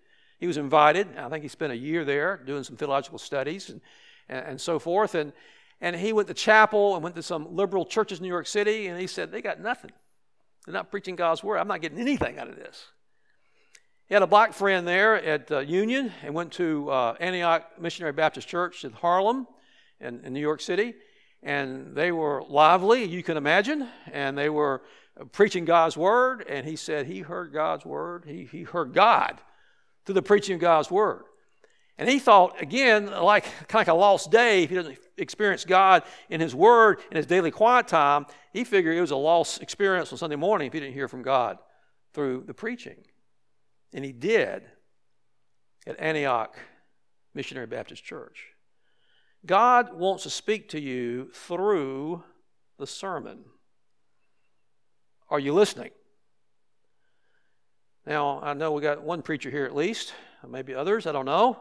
He 0.45 0.47
was 0.47 0.59
invited. 0.59 1.09
I 1.17 1.31
think 1.31 1.41
he 1.41 1.49
spent 1.49 1.73
a 1.73 1.77
year 1.77 2.05
there 2.05 2.37
doing 2.37 2.65
some 2.65 2.77
theological 2.77 3.19
studies 3.19 3.71
and, 3.71 3.81
and, 4.29 4.47
and 4.47 4.61
so 4.61 4.79
forth. 4.79 5.15
And, 5.15 5.33
and 5.81 5.97
he 5.97 6.13
went 6.13 6.29
to 6.29 6.35
chapel 6.35 6.93
and 6.93 7.03
went 7.03 7.17
to 7.17 7.23
some 7.23 7.57
liberal 7.57 7.87
churches 7.87 8.19
in 8.19 8.25
New 8.25 8.29
York 8.29 8.47
City, 8.47 8.89
and 8.89 9.01
he 9.01 9.07
said, 9.07 9.33
They 9.33 9.41
got 9.41 9.59
nothing. 9.59 9.91
They're 10.67 10.75
not 10.75 10.91
preaching 10.91 11.17
God's 11.17 11.43
word. 11.43 11.57
I'm 11.57 11.67
not 11.67 11.81
getting 11.81 11.99
anything 11.99 12.39
out 12.39 12.49
of 12.49 12.57
this. 12.57 12.89
He 14.07 14.13
had 14.13 14.23
a 14.23 14.27
black 14.27 14.53
friend 14.53 14.87
there 14.87 15.15
at 15.17 15.51
uh, 15.51 15.61
Union 15.61 16.13
and 16.23 16.35
went 16.35 16.53
to 16.53 16.91
uh, 16.91 17.17
Antioch 17.21 17.81
Missionary 17.81 18.13
Baptist 18.13 18.47
Church 18.47 18.85
in 18.85 18.93
Harlem 18.93 19.47
in, 19.99 20.21
in 20.27 20.35
New 20.35 20.41
York 20.41 20.61
City 20.61 20.93
and 21.43 21.95
they 21.95 22.11
were 22.11 22.43
lively, 22.49 23.05
you 23.05 23.23
can 23.23 23.37
imagine, 23.37 23.87
and 24.11 24.37
they 24.37 24.49
were 24.49 24.83
preaching 25.33 25.67
God's 25.67 25.97
word. 25.97 26.45
And 26.49 26.67
he 26.67 26.75
said 26.75 27.07
he 27.07 27.21
heard 27.21 27.53
God's 27.53 27.85
word. 27.85 28.25
He, 28.27 28.49
he 28.51 28.63
heard 28.63 28.95
God 28.95 29.41
through 30.05 30.15
the 30.15 30.23
preaching 30.23 30.55
of 30.55 30.61
God's 30.61 30.91
word. 30.91 31.25
And 31.97 32.09
he 32.09 32.19
thought, 32.19 32.61
again, 32.61 33.07
like 33.07 33.45
kind 33.69 33.81
of 33.83 33.87
like 33.87 33.89
a 33.89 33.95
lost 33.95 34.31
day, 34.31 34.65
if 34.65 34.71
he 34.71 34.77
doesn't 34.77 34.99
experience 35.17 35.65
God 35.65 36.03
in 36.29 36.41
his 36.41 36.55
word 36.55 37.01
in 37.11 37.17
his 37.17 37.27
daily 37.27 37.53
quiet 37.53 37.87
time, 37.87 38.27
he 38.53 38.65
figured 38.65 38.97
it 38.97 39.01
was 39.01 39.13
a 39.13 39.17
lost 39.17 39.63
experience 39.63 40.11
on 40.11 40.19
Sunday 40.19 40.37
morning 40.37 40.67
if 40.67 40.73
he 40.73 40.81
didn't 40.81 40.95
hear 40.95 41.09
from 41.09 41.23
God 41.23 41.59
through 42.13 42.45
the 42.47 42.55
preaching. 42.55 42.97
And 43.93 44.05
he 44.05 44.13
did 44.13 44.65
at 45.87 46.01
Antioch 46.01 46.57
Missionary 47.33 47.67
Baptist 47.67 48.03
Church. 48.03 48.49
God 49.47 49.95
wants 49.95 50.23
to 50.25 50.31
speak 50.31 50.71
to 50.71 50.81
you 50.81 51.31
through 51.33 52.25
the 52.79 52.87
sermon. 52.87 53.45
Are 55.29 55.39
you 55.39 55.53
listening? 55.53 55.91
Now, 58.07 58.41
I 58.43 58.53
know 58.53 58.73
we 58.73 58.83
got 58.83 59.03
one 59.03 59.23
preacher 59.23 59.51
here 59.51 59.65
at 59.65 59.75
least, 59.75 60.13
maybe 60.47 60.75
others, 60.75 61.07
I 61.07 61.13
don't 61.13 61.25
know. 61.25 61.59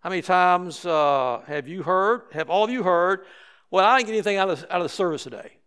How 0.00 0.10
many 0.10 0.22
times 0.22 0.86
uh, 0.86 1.42
have 1.46 1.66
you 1.66 1.82
heard, 1.82 2.22
have 2.32 2.48
all 2.48 2.64
of 2.64 2.70
you 2.70 2.84
heard, 2.84 3.24
well, 3.70 3.84
I 3.84 3.98
didn't 3.98 4.06
get 4.06 4.12
anything 4.14 4.36
out 4.36 4.50
of, 4.50 4.64
out 4.70 4.80
of 4.80 4.84
the 4.84 4.88
service 4.88 5.24
today. 5.24 5.58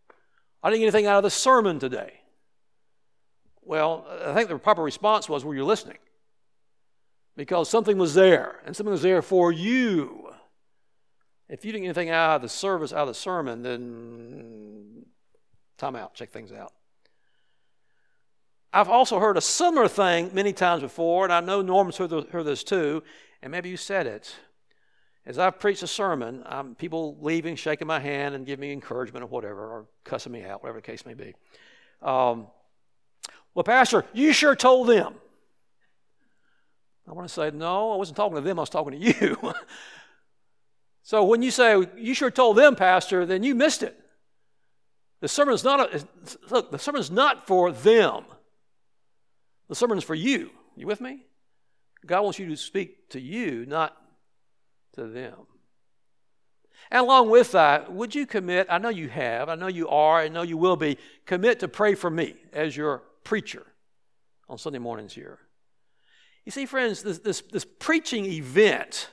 I 0.64 0.70
didn't 0.70 0.80
get 0.80 0.88
anything 0.88 1.08
out 1.08 1.18
of 1.18 1.24
the 1.24 1.30
sermon 1.30 1.78
today. 1.78 2.14
Well, 3.62 4.06
I 4.26 4.34
think 4.34 4.48
the 4.48 4.58
proper 4.58 4.82
response 4.82 5.28
was, 5.28 5.44
were 5.44 5.56
you 5.56 5.66
listening? 5.66 5.98
Because 7.36 7.70
something 7.70 7.98
was 7.98 8.14
there, 8.14 8.62
and 8.66 8.76
something 8.76 8.92
was 8.92 9.02
there 9.02 9.22
for 9.22 9.52
you. 9.52 10.30
If 11.50 11.66
you 11.66 11.74
didn't 11.74 11.84
get 11.84 11.90
anything 11.90 12.10
out 12.10 12.38
of 12.38 12.42
the 12.42 12.50
service, 12.50 12.94
out 12.94 13.00
of 13.00 13.08
the 13.10 13.14
sermon, 13.14 13.62
then 13.62 15.06
time 15.78 15.98
out, 15.98 16.14
check 16.14 16.32
things 16.32 16.54
out. 16.54 16.72
I've 18.74 18.90
also 18.90 19.20
heard 19.20 19.38
a 19.38 19.42
similar 19.42 19.88
thing 19.88 20.32
many 20.34 20.54
times 20.54 20.82
before, 20.82 21.26
and 21.26 21.34
I 21.34 21.42
know 21.42 21.62
Norman's 21.62 21.98
heard 21.98 22.10
this 22.10 22.64
too, 22.64 23.04
and 23.42 23.52
maybe 23.52 23.70
you 23.70 23.78
said 23.78 24.08
it. 24.08 24.34
As 25.26 25.38
I've 25.38 25.60
preached 25.60 25.84
a 25.84 25.88
sermon, 25.88 26.44
I'm, 26.46 26.76
people 26.76 27.18
leaving, 27.22 27.56
shaking 27.56 27.88
my 27.88 28.00
hand, 28.00 28.34
and 28.34 28.46
giving 28.46 28.62
me 28.62 28.74
encouragement 28.74 29.24
or 29.24 29.28
whatever, 29.28 29.60
or 29.60 29.86
cussing 30.04 30.32
me 30.32 30.44
out, 30.44 30.64
whatever 30.64 30.80
the 30.80 30.86
case 30.86 31.06
may 31.06 31.14
be. 31.14 31.36
Um, 32.02 32.48
well, 33.54 33.64
Pastor, 33.64 34.06
you 34.14 34.34
sure 34.34 34.56
told 34.56 34.88
them. 34.88 35.16
I 37.08 37.14
want 37.14 37.28
to 37.28 37.34
say, 37.34 37.52
no, 37.52 37.92
I 37.92 37.98
wasn't 37.98 38.18
talking 38.18 38.36
to 38.36 38.42
them, 38.42 38.58
I 38.58 38.62
was 38.62 38.70
talking 38.70 38.94
to 38.94 38.98
you. 38.98 39.54
So 41.04 41.26
when 41.26 41.42
you 41.42 41.52
say, 41.52 41.84
you 41.98 42.14
sure 42.14 42.32
told 42.32 42.58
them, 42.58 42.76
Pastor, 42.76 43.26
then 43.26 43.44
you 43.44 43.56
missed 43.56 43.84
it. 43.84 43.98
The 45.20 45.28
sermon's 45.28 45.64
not, 45.64 45.94
a, 45.94 46.06
look, 46.50 46.72
the 46.72 46.80
sermon's 46.80 47.12
not 47.12 47.48
for 47.48 47.72
them. 47.72 48.24
The 49.72 49.76
sermon's 49.76 50.04
for 50.04 50.16
you. 50.16 50.50
You 50.76 50.86
with 50.86 51.00
me? 51.00 51.24
God 52.06 52.24
wants 52.24 52.38
you 52.38 52.46
to 52.50 52.58
speak 52.58 53.08
to 53.12 53.22
you, 53.22 53.66
not 53.66 53.96
to 54.96 55.08
them. 55.08 55.48
And 56.92 57.00
along 57.00 57.30
with 57.30 57.54
that, 57.54 57.90
would 57.90 58.14
you 58.14 58.26
commit? 58.26 58.68
I 58.70 58.80
know 58.80 58.90
you 58.90 59.08
have, 59.08 59.48
I 59.48 59.56
know 59.56 59.68
you 59.68 59.88
are, 59.88 60.20
I 60.20 60.28
know 60.28 60.42
you 60.42 60.58
will 60.58 60.76
be. 60.76 60.98
Commit 61.26 61.62
to 61.62 61.70
pray 61.70 61.96
for 61.96 62.10
me 62.10 62.36
as 62.52 62.76
your 62.76 63.04
preacher 63.24 63.66
on 64.50 64.58
Sunday 64.58 64.80
mornings 64.80 65.14
here. 65.14 65.40
You 66.44 66.52
see, 66.52 66.66
friends, 66.66 67.02
this, 67.02 67.20
this, 67.20 67.40
this 67.40 67.66
preaching 67.80 68.26
event 68.26 69.10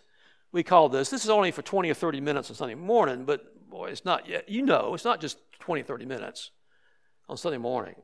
we 0.51 0.65
call 0.65 0.89
this. 0.89 1.09
This 1.09 1.23
is 1.23 1.31
only 1.31 1.53
for 1.53 1.63
20 1.63 1.89
or 1.89 1.95
30 1.95 2.21
minutes 2.21 2.51
on 2.51 2.57
Sunday 2.57 2.75
morning, 2.75 3.25
but 3.25 3.71
boy, 3.71 3.91
it's 3.91 4.05
not 4.05 4.29
yet. 4.29 4.49
You 4.49 4.63
know, 4.63 4.95
it's 4.95 5.05
not 5.05 5.21
just 5.21 5.39
20, 5.61 5.85
30 5.85 6.05
minutes 6.05 6.51
on 7.29 7.37
Sunday 7.37 7.59
morning. 7.59 7.95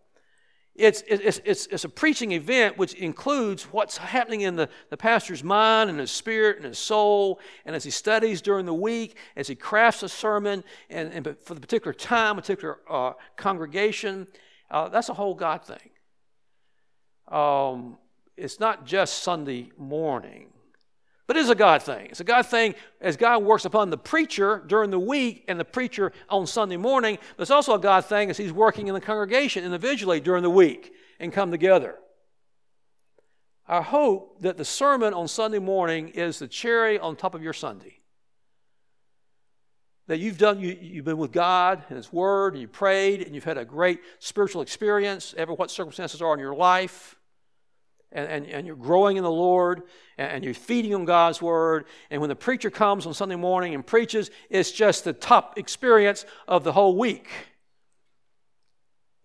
It's, 0.77 1.05
it's, 1.07 1.41
it's, 1.45 1.67
it's 1.67 1.85
a 1.85 1.89
preaching 1.89 2.33
event 2.33 2.77
which 2.77 2.95
includes 2.95 3.63
what's 3.65 3.97
happening 3.97 4.41
in 4.41 4.57
the, 4.57 4.69
the 4.91 4.97
pastor's 4.97 5.45
mind 5.45 5.89
and 5.89 6.01
his 6.01 6.11
spirit 6.11 6.57
and 6.57 6.65
his 6.65 6.79
soul, 6.79 7.39
and 7.65 7.77
as 7.77 7.85
he 7.85 7.91
studies 7.91 8.43
during 8.43 8.67
the 8.67 8.75
week, 8.75 9.17
as 9.37 9.47
he 9.47 9.55
crafts 9.55 10.03
a 10.03 10.09
sermon, 10.09 10.65
and, 10.91 11.13
and 11.13 11.37
for 11.45 11.55
the 11.55 11.61
particular 11.61 11.93
time, 11.93 12.35
particular 12.35 12.81
uh, 12.91 13.13
congregation. 13.37 14.27
Uh, 14.69 14.89
that's 14.89 15.09
a 15.09 15.15
whole 15.15 15.35
God 15.35 15.65
thing. 15.65 15.91
Um, 17.29 17.97
it's 18.37 18.59
not 18.59 18.85
just 18.85 19.23
Sunday 19.23 19.71
morning. 19.79 20.54
But 21.27 21.37
it 21.37 21.41
is 21.41 21.51
a 21.51 21.55
God 21.55 21.83
thing. 21.83 22.07
It's 22.07 22.21
a 22.21 22.25
God 22.25 22.43
thing 22.43 22.75
as 23.01 23.17
God 23.17 23.43
works 23.43 23.65
upon 23.65 23.89
the 23.89 23.97
preacher 23.97 24.63
during 24.67 24.91
the 24.91 24.99
week 24.99 25.45
and 25.49 25.59
the 25.59 25.65
preacher 25.65 26.13
on 26.29 26.47
Sunday 26.47 26.77
morning. 26.77 27.19
But 27.37 27.43
it's 27.43 27.51
also 27.51 27.75
a 27.75 27.79
God 27.79 28.05
thing 28.05 28.29
as 28.29 28.37
He's 28.37 28.53
working 28.53 28.89
in 28.89 28.95
the 28.95 29.01
congregation 29.01 29.65
individually 29.65 30.21
during 30.21 30.43
the 30.43 30.51
week 30.51 30.93
and 31.19 31.33
come 31.33 31.51
together. 31.51 31.97
I 33.67 33.81
hope 33.81 34.43
that 34.43 34.59
the 34.59 34.65
sermon 34.65 35.15
on 35.15 35.27
Sunday 35.27 35.59
morning 35.59 36.09
is 36.09 36.39
the 36.39 36.49
cherry 36.49 36.99
on 36.99 37.17
top 37.17 37.35
of 37.35 37.43
your 37.43 37.55
Sunday. 37.55 38.01
That 40.07 40.19
you've 40.19 40.37
done, 40.37 40.61
you, 40.61 40.77
you've 40.79 41.07
been 41.07 41.17
with 41.17 41.33
God 41.33 41.83
and 41.89 41.97
His 41.97 42.13
Word, 42.13 42.53
and 42.53 42.61
you 42.61 42.69
prayed, 42.69 43.23
and 43.23 43.35
you've 43.35 43.45
had 43.45 43.57
a 43.57 43.65
great 43.65 44.01
spiritual 44.19 44.61
experience, 44.61 45.35
ever 45.39 45.55
what 45.55 45.71
circumstances 45.71 46.21
are 46.21 46.35
in 46.35 46.41
your 46.41 46.55
life 46.55 47.17
and, 48.15 48.29
and, 48.29 48.47
and 48.47 48.67
you're 48.67 48.77
growing 48.77 49.17
in 49.17 49.25
the 49.25 49.31
Lord 49.31 49.83
and, 50.17 50.33
and 50.33 50.45
you're 50.45 50.55
feeding 50.55 50.95
on 50.95 51.05
God's 51.05 51.43
Word. 51.43 51.87
And 52.11 52.21
when 52.21 52.29
the 52.29 52.37
preacher 52.37 52.71
comes 52.71 53.07
on 53.07 53.13
Sunday 53.13 53.37
morning 53.37 53.75
and 53.75 53.85
preaches, 53.85 54.31
it's 54.49 54.71
just 54.71 55.05
the 55.05 55.13
top 55.13 55.59
experience 55.59 56.25
of 56.49 56.65
the 56.65 56.73
whole 56.73 56.97
week. 56.97 57.29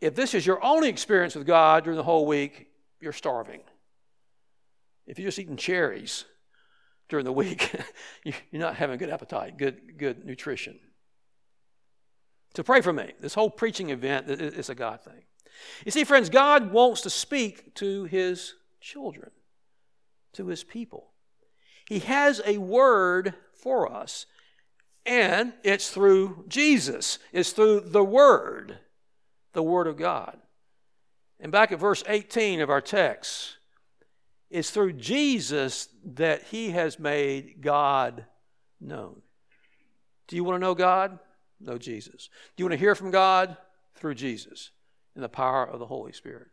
If 0.01 0.15
this 0.15 0.33
is 0.33 0.45
your 0.45 0.63
only 0.63 0.89
experience 0.89 1.35
with 1.35 1.45
God 1.45 1.83
during 1.83 1.97
the 1.97 2.03
whole 2.03 2.25
week, 2.25 2.67
you're 2.99 3.13
starving. 3.13 3.61
If 5.05 5.19
you're 5.19 5.27
just 5.27 5.39
eating 5.39 5.57
cherries 5.57 6.25
during 7.09 7.25
the 7.25 7.31
week, 7.31 7.73
you're 8.23 8.35
not 8.53 8.75
having 8.75 8.95
a 8.95 8.97
good 8.97 9.09
appetite, 9.09 9.57
good, 9.57 9.97
good 9.97 10.25
nutrition. 10.25 10.79
So 12.55 12.63
pray 12.63 12.81
for 12.81 12.93
me. 12.93 13.11
This 13.19 13.33
whole 13.33 13.49
preaching 13.49 13.89
event 13.89 14.29
is 14.29 14.69
a 14.69 14.75
God 14.75 15.01
thing. 15.01 15.23
You 15.85 15.91
see, 15.91 16.03
friends, 16.03 16.29
God 16.29 16.71
wants 16.71 17.01
to 17.01 17.09
speak 17.09 17.75
to 17.75 18.05
his 18.05 18.53
children, 18.79 19.31
to 20.33 20.47
his 20.47 20.63
people. 20.63 21.11
He 21.87 21.99
has 21.99 22.41
a 22.45 22.57
word 22.57 23.33
for 23.53 23.91
us, 23.91 24.25
and 25.05 25.53
it's 25.63 25.89
through 25.89 26.45
Jesus, 26.47 27.19
it's 27.33 27.51
through 27.51 27.81
the 27.81 28.03
Word, 28.03 28.77
the 29.53 29.63
Word 29.63 29.87
of 29.87 29.97
God. 29.97 30.37
And 31.39 31.51
back 31.51 31.71
at 31.71 31.79
verse 31.79 32.03
18 32.07 32.61
of 32.61 32.69
our 32.69 32.81
text, 32.81 33.57
it's 34.49 34.71
through 34.71 34.93
Jesus 34.93 35.87
that 36.03 36.43
he 36.43 36.71
has 36.71 36.99
made 36.99 37.61
God 37.61 38.25
known. 38.79 39.21
Do 40.27 40.35
you 40.35 40.43
want 40.43 40.57
to 40.57 40.59
know 40.59 40.75
God? 40.75 41.17
Know 41.59 41.77
Jesus. 41.77 42.29
Do 42.55 42.61
you 42.61 42.65
want 42.65 42.73
to 42.73 42.79
hear 42.79 42.95
from 42.95 43.11
God? 43.11 43.57
Through 43.95 44.15
Jesus 44.15 44.71
in 45.15 45.21
the 45.21 45.27
power 45.27 45.67
of 45.67 45.79
the 45.79 45.87
Holy 45.87 46.13
Spirit. 46.13 46.47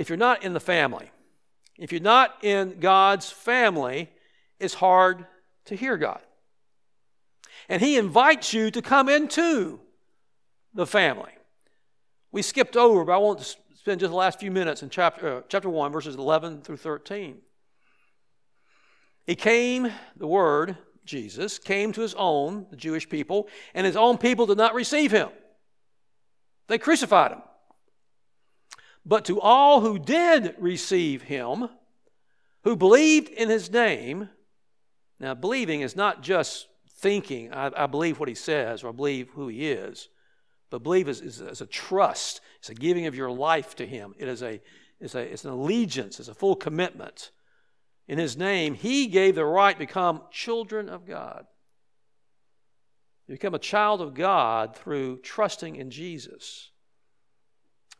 If 0.00 0.08
you're 0.08 0.16
not 0.16 0.42
in 0.42 0.54
the 0.54 0.60
family, 0.60 1.10
if 1.76 1.92
you're 1.92 2.00
not 2.00 2.42
in 2.42 2.80
God's 2.80 3.28
family, 3.30 4.08
it's 4.58 4.72
hard 4.72 5.26
to 5.66 5.76
hear 5.76 5.98
God. 5.98 6.22
And 7.68 7.82
he 7.82 7.98
invites 7.98 8.54
you 8.54 8.70
to 8.70 8.80
come 8.80 9.10
into 9.10 9.78
the 10.72 10.86
family. 10.86 11.32
We 12.32 12.40
skipped 12.40 12.78
over, 12.78 13.04
but 13.04 13.12
I 13.12 13.18
want 13.18 13.40
to 13.40 13.44
spend 13.44 14.00
just 14.00 14.10
the 14.10 14.16
last 14.16 14.40
few 14.40 14.50
minutes 14.50 14.82
in 14.82 14.88
chapter, 14.88 15.36
uh, 15.36 15.42
chapter 15.50 15.68
1, 15.68 15.92
verses 15.92 16.14
11 16.14 16.62
through 16.62 16.78
13. 16.78 17.36
He 19.26 19.34
came, 19.34 19.92
the 20.16 20.26
Word, 20.26 20.78
Jesus, 21.04 21.58
came 21.58 21.92
to 21.92 22.00
his 22.00 22.14
own, 22.14 22.64
the 22.70 22.76
Jewish 22.76 23.06
people, 23.06 23.48
and 23.74 23.86
his 23.86 23.96
own 23.96 24.16
people 24.16 24.46
did 24.46 24.56
not 24.56 24.72
receive 24.72 25.10
him. 25.10 25.28
They 26.68 26.78
crucified 26.78 27.32
him. 27.32 27.42
But 29.10 29.24
to 29.24 29.40
all 29.40 29.80
who 29.80 29.98
did 29.98 30.54
receive 30.56 31.22
him, 31.22 31.68
who 32.62 32.76
believed 32.76 33.28
in 33.28 33.48
his 33.48 33.68
name, 33.68 34.28
now 35.18 35.34
believing 35.34 35.80
is 35.80 35.96
not 35.96 36.22
just 36.22 36.68
thinking, 36.88 37.52
I, 37.52 37.72
I 37.76 37.86
believe 37.88 38.20
what 38.20 38.28
he 38.28 38.36
says 38.36 38.84
or 38.84 38.90
I 38.90 38.92
believe 38.92 39.30
who 39.30 39.48
he 39.48 39.68
is, 39.68 40.08
but 40.70 40.84
believe 40.84 41.08
is, 41.08 41.20
is, 41.22 41.40
is, 41.40 41.60
a 41.60 41.66
trust, 41.66 42.40
it's 42.60 42.70
a 42.70 42.74
giving 42.74 43.06
of 43.06 43.16
your 43.16 43.32
life 43.32 43.74
to 43.76 43.84
him. 43.84 44.14
It 44.16 44.28
is 44.28 44.44
a, 44.44 44.60
it's, 45.00 45.16
a, 45.16 45.22
it's 45.22 45.44
an 45.44 45.50
allegiance, 45.50 46.20
it's 46.20 46.28
a 46.28 46.34
full 46.34 46.54
commitment. 46.54 47.32
In 48.06 48.16
his 48.16 48.36
name, 48.36 48.74
he 48.74 49.08
gave 49.08 49.34
the 49.34 49.44
right 49.44 49.72
to 49.72 49.78
become 49.80 50.22
children 50.30 50.88
of 50.88 51.04
God. 51.04 51.46
You 53.26 53.34
become 53.34 53.54
a 53.54 53.58
child 53.58 54.02
of 54.02 54.14
God 54.14 54.76
through 54.76 55.18
trusting 55.18 55.74
in 55.74 55.90
Jesus 55.90 56.70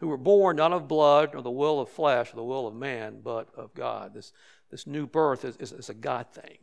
who 0.00 0.08
were 0.08 0.16
born 0.16 0.56
not 0.56 0.72
of 0.72 0.88
blood 0.88 1.34
or 1.34 1.42
the 1.42 1.50
will 1.50 1.78
of 1.78 1.90
flesh 1.90 2.32
or 2.32 2.36
the 2.36 2.42
will 2.42 2.66
of 2.66 2.74
man, 2.74 3.20
but 3.22 3.48
of 3.54 3.74
God. 3.74 4.14
This, 4.14 4.32
this 4.70 4.86
new 4.86 5.06
birth 5.06 5.44
is, 5.44 5.56
is, 5.58 5.72
is 5.72 5.88
a 5.90 5.94
God 5.94 6.26
thing. 6.32 6.58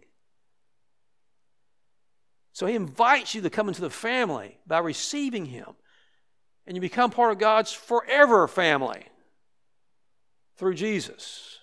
So 2.51 2.65
he 2.65 2.75
invites 2.75 3.35
you 3.35 3.41
to 3.43 3.51
come 3.51 3.67
into 3.67 3.81
the 3.81 3.91
family 3.91 4.57
by 4.65 4.79
receiving 4.79 5.45
him. 5.45 5.67
And 6.65 6.75
you 6.75 6.81
become 6.81 7.11
part 7.11 7.31
of 7.31 7.37
God's 7.37 7.71
forever 7.71 8.47
family 8.47 9.03
through 10.57 10.73
Jesus. 10.73 11.59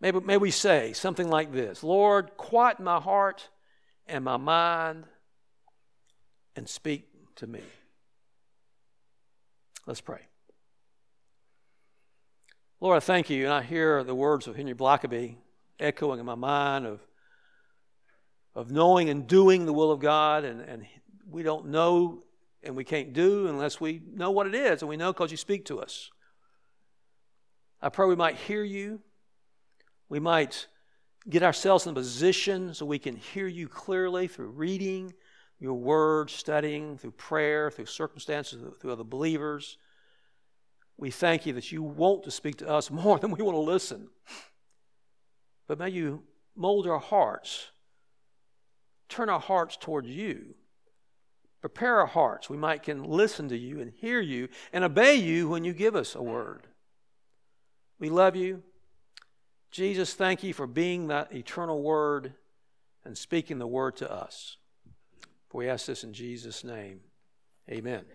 Maybe, 0.00 0.18
may 0.20 0.38
we 0.38 0.50
say 0.50 0.94
something 0.94 1.28
like 1.28 1.52
this 1.52 1.82
Lord, 1.82 2.38
quiet 2.38 2.80
my 2.80 2.98
heart 2.98 3.50
and 4.06 4.24
my 4.24 4.38
mind 4.38 5.04
and 6.56 6.66
speak 6.66 7.09
to 7.40 7.46
me. 7.46 7.60
Let's 9.86 10.02
pray. 10.02 10.20
Lord, 12.80 12.98
I 12.98 13.00
thank 13.00 13.30
you, 13.30 13.44
and 13.44 13.52
I 13.52 13.62
hear 13.62 14.04
the 14.04 14.14
words 14.14 14.46
of 14.46 14.56
Henry 14.56 14.74
Blackaby 14.74 15.36
echoing 15.78 16.20
in 16.20 16.26
my 16.26 16.34
mind 16.34 16.84
of, 16.84 17.00
of 18.54 18.70
knowing 18.70 19.08
and 19.08 19.26
doing 19.26 19.64
the 19.64 19.72
will 19.72 19.90
of 19.90 20.00
God, 20.00 20.44
and, 20.44 20.60
and 20.60 20.86
we 21.30 21.42
don't 21.42 21.68
know 21.68 22.24
and 22.62 22.76
we 22.76 22.84
can't 22.84 23.14
do 23.14 23.46
unless 23.46 23.80
we 23.80 24.02
know 24.12 24.30
what 24.30 24.46
it 24.46 24.54
is, 24.54 24.82
and 24.82 24.88
we 24.90 24.98
know 24.98 25.10
because 25.10 25.30
you 25.30 25.38
speak 25.38 25.64
to 25.64 25.80
us. 25.80 26.10
I 27.80 27.88
pray 27.88 28.06
we 28.06 28.16
might 28.16 28.36
hear 28.36 28.62
you. 28.62 29.00
We 30.10 30.20
might 30.20 30.66
get 31.26 31.42
ourselves 31.42 31.86
in 31.86 31.92
a 31.92 31.94
position 31.94 32.74
so 32.74 32.84
we 32.84 32.98
can 32.98 33.16
hear 33.16 33.46
you 33.46 33.66
clearly 33.66 34.28
through 34.28 34.50
reading 34.50 35.14
your 35.60 35.74
word, 35.74 36.30
studying, 36.30 36.96
through 36.96 37.12
prayer, 37.12 37.70
through 37.70 37.86
circumstances, 37.86 38.62
through 38.80 38.92
other 38.92 39.04
believers. 39.04 39.76
We 40.96 41.10
thank 41.10 41.46
you 41.46 41.52
that 41.52 41.70
you 41.70 41.82
want 41.82 42.24
to 42.24 42.30
speak 42.30 42.56
to 42.56 42.68
us 42.68 42.90
more 42.90 43.18
than 43.18 43.30
we 43.30 43.42
want 43.42 43.54
to 43.54 43.60
listen. 43.60 44.08
But 45.68 45.78
may 45.78 45.90
you 45.90 46.24
mold 46.56 46.86
our 46.86 46.98
hearts, 46.98 47.70
turn 49.08 49.28
our 49.28 49.40
hearts 49.40 49.76
towards 49.76 50.08
you. 50.08 50.54
Prepare 51.60 52.00
our 52.00 52.06
hearts. 52.06 52.48
We 52.48 52.56
might 52.56 52.82
can 52.82 53.04
listen 53.04 53.50
to 53.50 53.56
you 53.56 53.80
and 53.80 53.92
hear 53.94 54.18
you 54.18 54.48
and 54.72 54.82
obey 54.82 55.14
you 55.16 55.46
when 55.46 55.62
you 55.62 55.74
give 55.74 55.94
us 55.94 56.14
a 56.14 56.22
word. 56.22 56.66
We 57.98 58.08
love 58.08 58.34
you. 58.34 58.62
Jesus, 59.70 60.14
thank 60.14 60.42
you 60.42 60.54
for 60.54 60.66
being 60.66 61.08
that 61.08 61.34
eternal 61.34 61.82
word 61.82 62.32
and 63.04 63.16
speaking 63.16 63.58
the 63.58 63.66
word 63.66 63.96
to 63.96 64.10
us. 64.10 64.56
For 65.50 65.58
we 65.58 65.68
ask 65.68 65.86
this 65.86 66.04
in 66.04 66.12
Jesus' 66.12 66.64
name. 66.64 67.00
Amen. 67.68 68.04